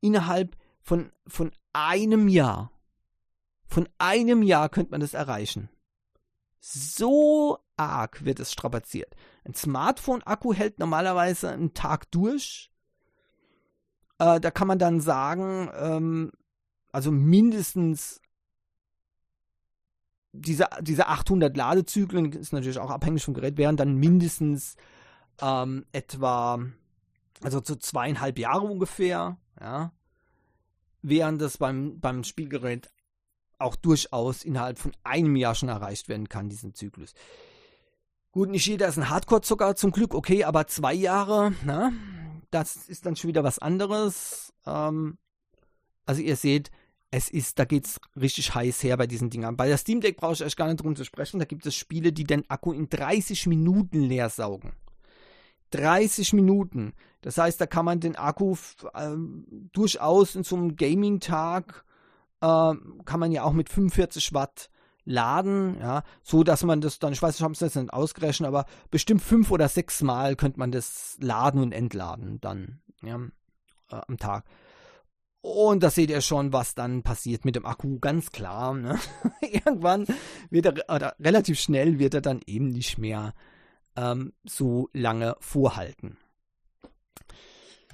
[0.00, 2.70] innerhalb von, von einem Jahr.
[3.66, 5.68] Von einem Jahr könnte man das erreichen.
[6.60, 9.16] So arg wird es strapaziert.
[9.44, 12.70] Ein Smartphone-Akku hält normalerweise einen Tag durch.
[14.18, 16.32] Äh, da kann man dann sagen, ähm,
[16.92, 18.21] also mindestens
[20.32, 24.76] diese, diese 800 Ladezyklen, ist natürlich auch abhängig vom Gerät, wären dann mindestens
[25.40, 26.64] ähm, etwa,
[27.42, 29.92] also so zweieinhalb Jahre ungefähr, ja.
[31.04, 32.88] Während das beim, beim Spielgerät
[33.58, 37.14] auch durchaus innerhalb von einem Jahr schon erreicht werden kann, diesen Zyklus.
[38.30, 41.92] Gut, nicht jeder ist ein Hardcore-Zucker zum Glück, okay, aber zwei Jahre, na,
[42.50, 44.52] das ist dann schon wieder was anderes.
[44.64, 45.18] Ähm,
[46.06, 46.70] also ihr seht,
[47.12, 49.56] es ist, da geht's richtig heiß her bei diesen Dingern.
[49.56, 51.38] Bei der Steam Deck brauche ich euch gar nicht drum zu sprechen.
[51.38, 54.72] Da gibt es Spiele, die den Akku in 30 Minuten leer saugen.
[55.72, 56.94] 30 Minuten.
[57.20, 58.56] Das heißt, da kann man den Akku
[58.94, 59.10] äh,
[59.72, 61.84] durchaus in so einem Gaming-Tag
[62.40, 64.70] äh, kann man ja auch mit 45 Watt
[65.04, 68.48] laden, ja, so dass man das dann, ich weiß, ich habe es jetzt nicht ausgerechnet,
[68.48, 73.16] aber bestimmt fünf oder sechs Mal könnte man das laden und entladen dann, ja,
[73.90, 74.44] äh, am Tag.
[75.42, 78.74] Und da seht ihr schon, was dann passiert mit dem Akku, ganz klar.
[78.74, 78.98] Ne?
[79.40, 80.06] Irgendwann
[80.50, 83.34] wird er, oder relativ schnell wird er dann eben nicht mehr
[83.96, 86.16] ähm, so lange vorhalten.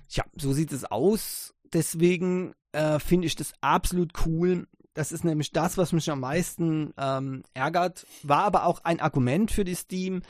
[0.09, 1.55] Tja, so sieht es aus.
[1.73, 4.67] Deswegen äh, finde ich das absolut cool,
[4.99, 8.05] das ist nämlich das, was mich am meisten ähm, ärgert.
[8.25, 10.23] War aber auch ein Argument für die Steam.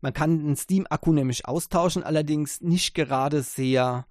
[0.00, 4.04] Man kann den Steam-Akku nämlich austauschen, allerdings nicht gerade sehr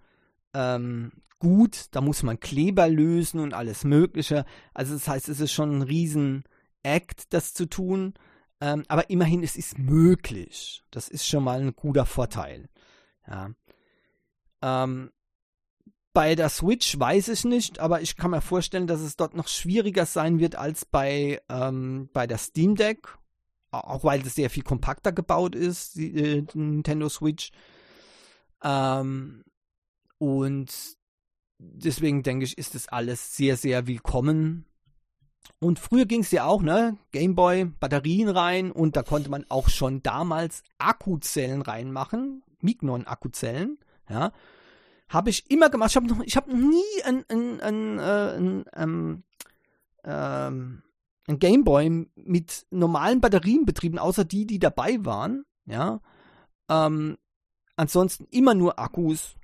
[0.55, 1.87] ähm, gut.
[1.91, 4.45] Da muss man Kleber lösen und alles Mögliche.
[4.73, 6.43] Also das heißt, es ist schon ein riesen
[6.81, 8.13] Act, das zu tun.
[8.61, 10.83] Ähm, aber immerhin, es ist möglich.
[10.91, 12.69] Das ist schon mal ein guter Vorteil.
[13.27, 13.51] Ja.
[14.61, 15.11] Ähm,
[16.13, 19.49] bei der Switch weiß ich nicht, aber ich kann mir vorstellen, dass es dort noch
[19.49, 23.17] schwieriger sein wird als bei, ähm, bei der Steam Deck.
[23.71, 27.51] Auch weil es sehr viel kompakter gebaut ist, die, äh, Nintendo Switch.
[28.63, 29.43] Ähm,
[30.18, 30.97] und
[31.57, 34.66] deswegen denke ich, ist das alles sehr, sehr willkommen.
[35.59, 36.97] Und früher ging es ja auch, ne?
[37.11, 43.78] Gameboy, Batterien rein und da konnte man auch schon damals Akkuzellen reinmachen, Mignon-Akkuzellen,
[44.09, 44.32] ja.
[45.07, 45.91] Habe ich immer gemacht.
[46.26, 49.24] Ich habe noch, nie ein, ein, ein, äh, ein, ähm,
[50.03, 50.82] ähm,
[51.28, 55.45] ein Gameboy mit normalen Batterien betrieben, außer die, die dabei waren.
[55.66, 56.01] Ja.
[56.70, 57.18] Ähm,
[57.76, 59.36] ansonsten immer nur Akkus.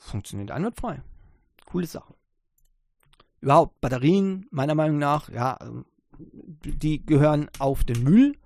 [0.00, 1.02] Funktioniert einwandfrei.
[1.66, 2.14] Coole Sache.
[3.40, 5.58] Überhaupt Batterien, meiner Meinung nach, ja,
[6.18, 8.36] die gehören auf den Müll,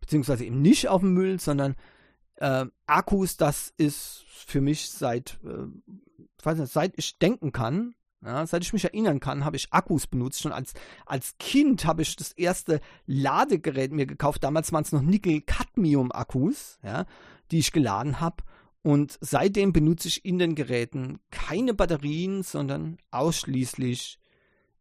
[0.00, 1.76] beziehungsweise eben nicht auf den Müll, sondern
[2.36, 5.66] äh, Akkus, das ist für mich seit, äh,
[6.42, 7.94] weiß nicht, seit ich denken kann,
[8.24, 10.40] ja, seit ich mich erinnern kann, habe ich Akkus benutzt.
[10.40, 14.42] Schon als, als Kind habe ich das erste Ladegerät mir gekauft.
[14.42, 17.06] Damals waren es noch Nickel-Cadmium-Akkus, ja,
[17.50, 18.42] die ich geladen habe.
[18.86, 24.20] Und seitdem benutze ich in den Geräten keine Batterien, sondern ausschließlich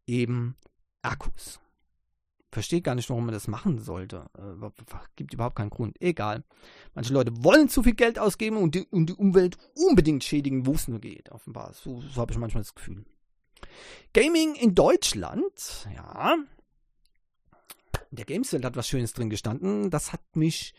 [0.05, 0.55] eben
[1.01, 1.59] Akkus.
[2.51, 4.27] Verstehe gar nicht, warum man das machen sollte.
[4.37, 4.69] Äh,
[5.15, 5.99] gibt überhaupt keinen Grund.
[5.99, 6.43] Egal.
[6.93, 10.73] Manche Leute wollen zu viel Geld ausgeben und die, und die Umwelt unbedingt schädigen, wo
[10.73, 11.31] es nur geht.
[11.31, 11.73] Offenbar.
[11.73, 13.05] So, so habe ich manchmal das Gefühl.
[14.13, 16.35] Gaming in Deutschland, ja.
[18.11, 19.89] In der Gameswelt hat was Schönes drin gestanden.
[19.89, 20.75] Das hat mich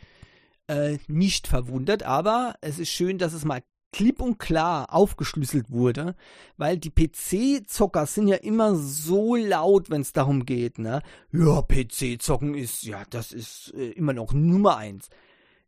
[0.68, 3.62] äh, nicht verwundert, aber es ist schön, dass es mal
[3.92, 6.14] klipp und klar aufgeschlüsselt wurde,
[6.56, 11.00] weil die PC-Zocker sind ja immer so laut, wenn es darum geht, ne?
[11.32, 15.08] Ja, PC-Zocken ist, ja, das ist äh, immer noch Nummer eins.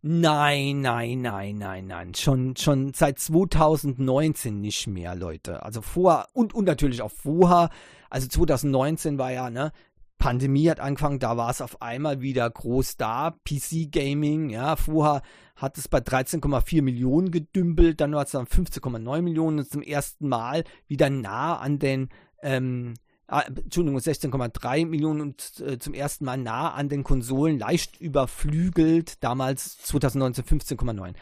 [0.00, 2.14] Nein, nein, nein, nein, nein.
[2.14, 5.64] Schon, schon seit 2019 nicht mehr, Leute.
[5.64, 7.70] Also vorher und, und natürlich auch vorher.
[8.08, 9.72] Also 2019 war ja, ne,
[10.18, 13.36] Pandemie hat angefangen, da war es auf einmal wieder groß da.
[13.44, 15.22] PC Gaming, ja, vorher
[15.56, 20.28] hat es bei 13,4 Millionen gedümpelt, dann war es dann 15,9 Millionen und zum ersten
[20.28, 22.08] Mal wieder nah an den,
[22.42, 22.94] ähm,
[23.26, 29.22] ah, Entschuldigung, 16,3 Millionen und äh, zum ersten Mal nah an den Konsolen, leicht überflügelt,
[29.22, 31.14] damals 2019 15,9.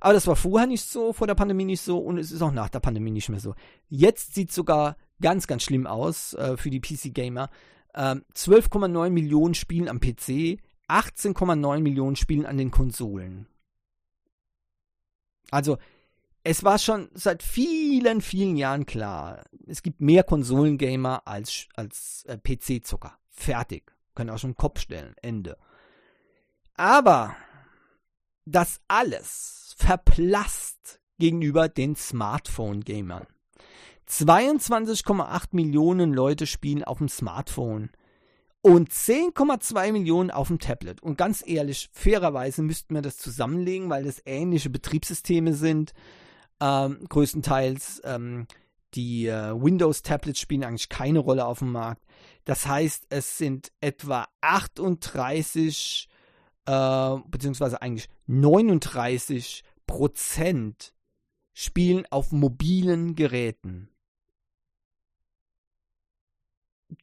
[0.00, 2.50] Aber das war vorher nicht so, vor der Pandemie nicht so und es ist auch
[2.50, 3.54] nach der Pandemie nicht mehr so.
[3.88, 7.48] Jetzt sieht es sogar ganz, ganz schlimm aus äh, für die PC-Gamer.
[7.94, 13.46] Ähm, 12,9 Millionen spielen am PC, 18,9 Millionen spielen an den Konsolen.
[15.50, 15.78] Also,
[16.44, 22.36] es war schon seit vielen, vielen Jahren klar, es gibt mehr Konsolengamer als, als äh,
[22.36, 23.16] PC-Zucker.
[23.30, 23.92] Fertig.
[24.14, 25.14] Können auch schon den Kopf stellen.
[25.22, 25.56] Ende.
[26.74, 27.36] Aber
[28.44, 33.26] das alles verblasst gegenüber den Smartphone-Gamern.
[34.08, 37.90] 22,8 Millionen Leute spielen auf dem Smartphone
[38.62, 41.02] und 10,2 Millionen auf dem Tablet.
[41.02, 45.92] Und ganz ehrlich, fairerweise müssten wir das zusammenlegen, weil das ähnliche Betriebssysteme sind.
[46.60, 48.46] Ähm, größtenteils ähm,
[48.94, 52.04] die äh, Windows-Tablets spielen eigentlich keine Rolle auf dem Markt.
[52.44, 56.08] Das heißt, es sind etwa 38
[56.66, 60.94] äh, beziehungsweise eigentlich 39 Prozent
[61.52, 63.88] spielen auf mobilen Geräten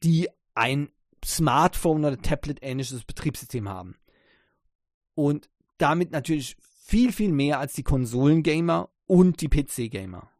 [0.02, 0.90] die ein
[1.24, 3.96] Smartphone oder Tablet ähnliches Betriebssystem haben.
[5.14, 10.30] Und damit natürlich viel, viel mehr als die Konsolengamer und die PC-Gamer.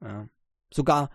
[0.00, 0.28] Ja.
[0.72, 1.10] Sogar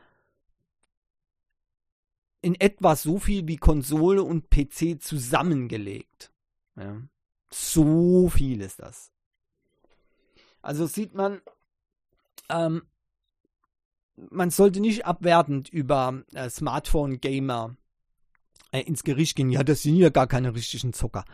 [2.41, 6.31] in etwa so viel wie Konsole und PC zusammengelegt.
[6.75, 7.01] Ja.
[7.49, 9.11] So viel ist das.
[10.61, 11.41] Also sieht man,
[12.49, 12.83] ähm,
[14.29, 17.75] man sollte nicht abwertend über äh, Smartphone-Gamer
[18.71, 19.49] äh, ins Gericht gehen.
[19.49, 21.25] Ja, das sind ja gar keine richtigen Zocker.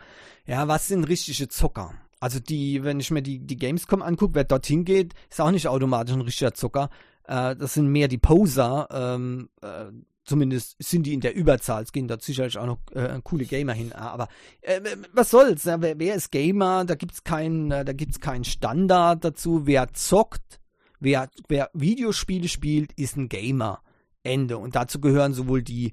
[0.46, 1.94] Ja, was sind richtige Zocker?
[2.20, 5.68] Also die, wenn ich mir die, die Gamescom angucke, wer dorthin geht, ist auch nicht
[5.68, 6.90] automatisch ein richtiger Zocker.
[7.24, 8.88] Äh, das sind mehr die Poser.
[8.90, 9.86] Ähm, äh,
[10.24, 11.82] zumindest sind die in der Überzahl.
[11.82, 13.92] Es gehen dort sicherlich auch noch äh, coole Gamer hin.
[13.92, 14.28] Aber
[14.62, 14.80] äh,
[15.12, 15.64] was soll's?
[15.64, 16.84] Ja, wer, wer, ist Gamer?
[16.84, 19.66] Da gibt's keinen, äh, da gibt's keinen Standard dazu.
[19.66, 20.60] Wer zockt,
[21.04, 23.80] wer, wer Videospiele spielt, ist ein Gamer.
[24.24, 24.58] Ende.
[24.58, 25.92] Und dazu gehören sowohl die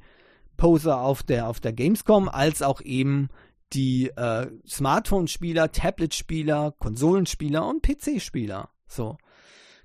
[0.57, 3.30] Poser auf der, auf der Gamescom als auch eben
[3.74, 8.70] die äh, Smartphone-Spieler, Tablet-Spieler, Konsolenspieler und PC-Spieler.
[8.88, 9.18] So.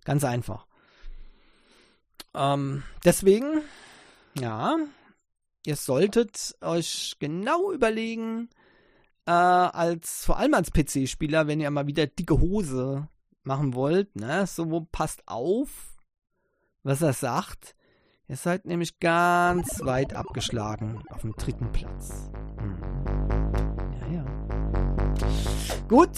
[0.05, 0.67] Ganz einfach.
[2.35, 3.63] Ähm, deswegen,
[4.39, 4.77] ja,
[5.65, 8.49] ihr solltet euch genau überlegen,
[9.27, 13.09] äh, als, vor allem als PC-Spieler, wenn ihr mal wieder dicke Hose
[13.47, 15.97] machen wollt, ne, so passt auf,
[16.83, 17.75] was er sagt.
[18.29, 22.31] Ihr seid nämlich ganz weit abgeschlagen auf dem dritten Platz.
[22.59, 22.79] Hm.
[24.01, 24.25] Ja, ja.
[25.89, 26.11] Gut.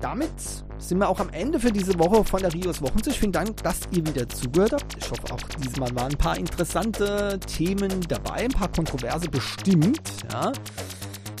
[0.00, 0.30] Damit
[0.78, 3.18] sind wir auch am Ende für diese Woche von der Rios Wochensicht.
[3.18, 4.96] Vielen Dank, dass ihr wieder zugehört habt.
[4.96, 10.12] Ich hoffe auch diesmal waren ein paar interessante Themen dabei, ein paar kontroverse bestimmt.
[10.30, 10.52] Ja.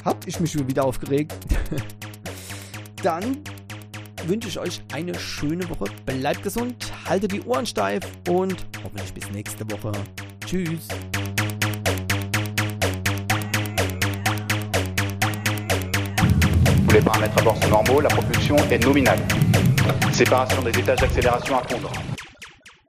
[0.04, 1.36] Hab ich mich wieder aufgeregt.
[3.02, 3.44] Dann
[4.28, 5.86] wünsche ich euch eine schöne Woche.
[6.04, 9.92] Bleibt gesund, haltet die Ohren steif und hoffentlich bis nächste Woche.
[10.44, 10.88] Tschüss.
[16.92, 19.18] Les paramètres à bord sont normaux, la propulsion est nominale.
[20.12, 21.92] Séparation des étages d'accélération à fondre.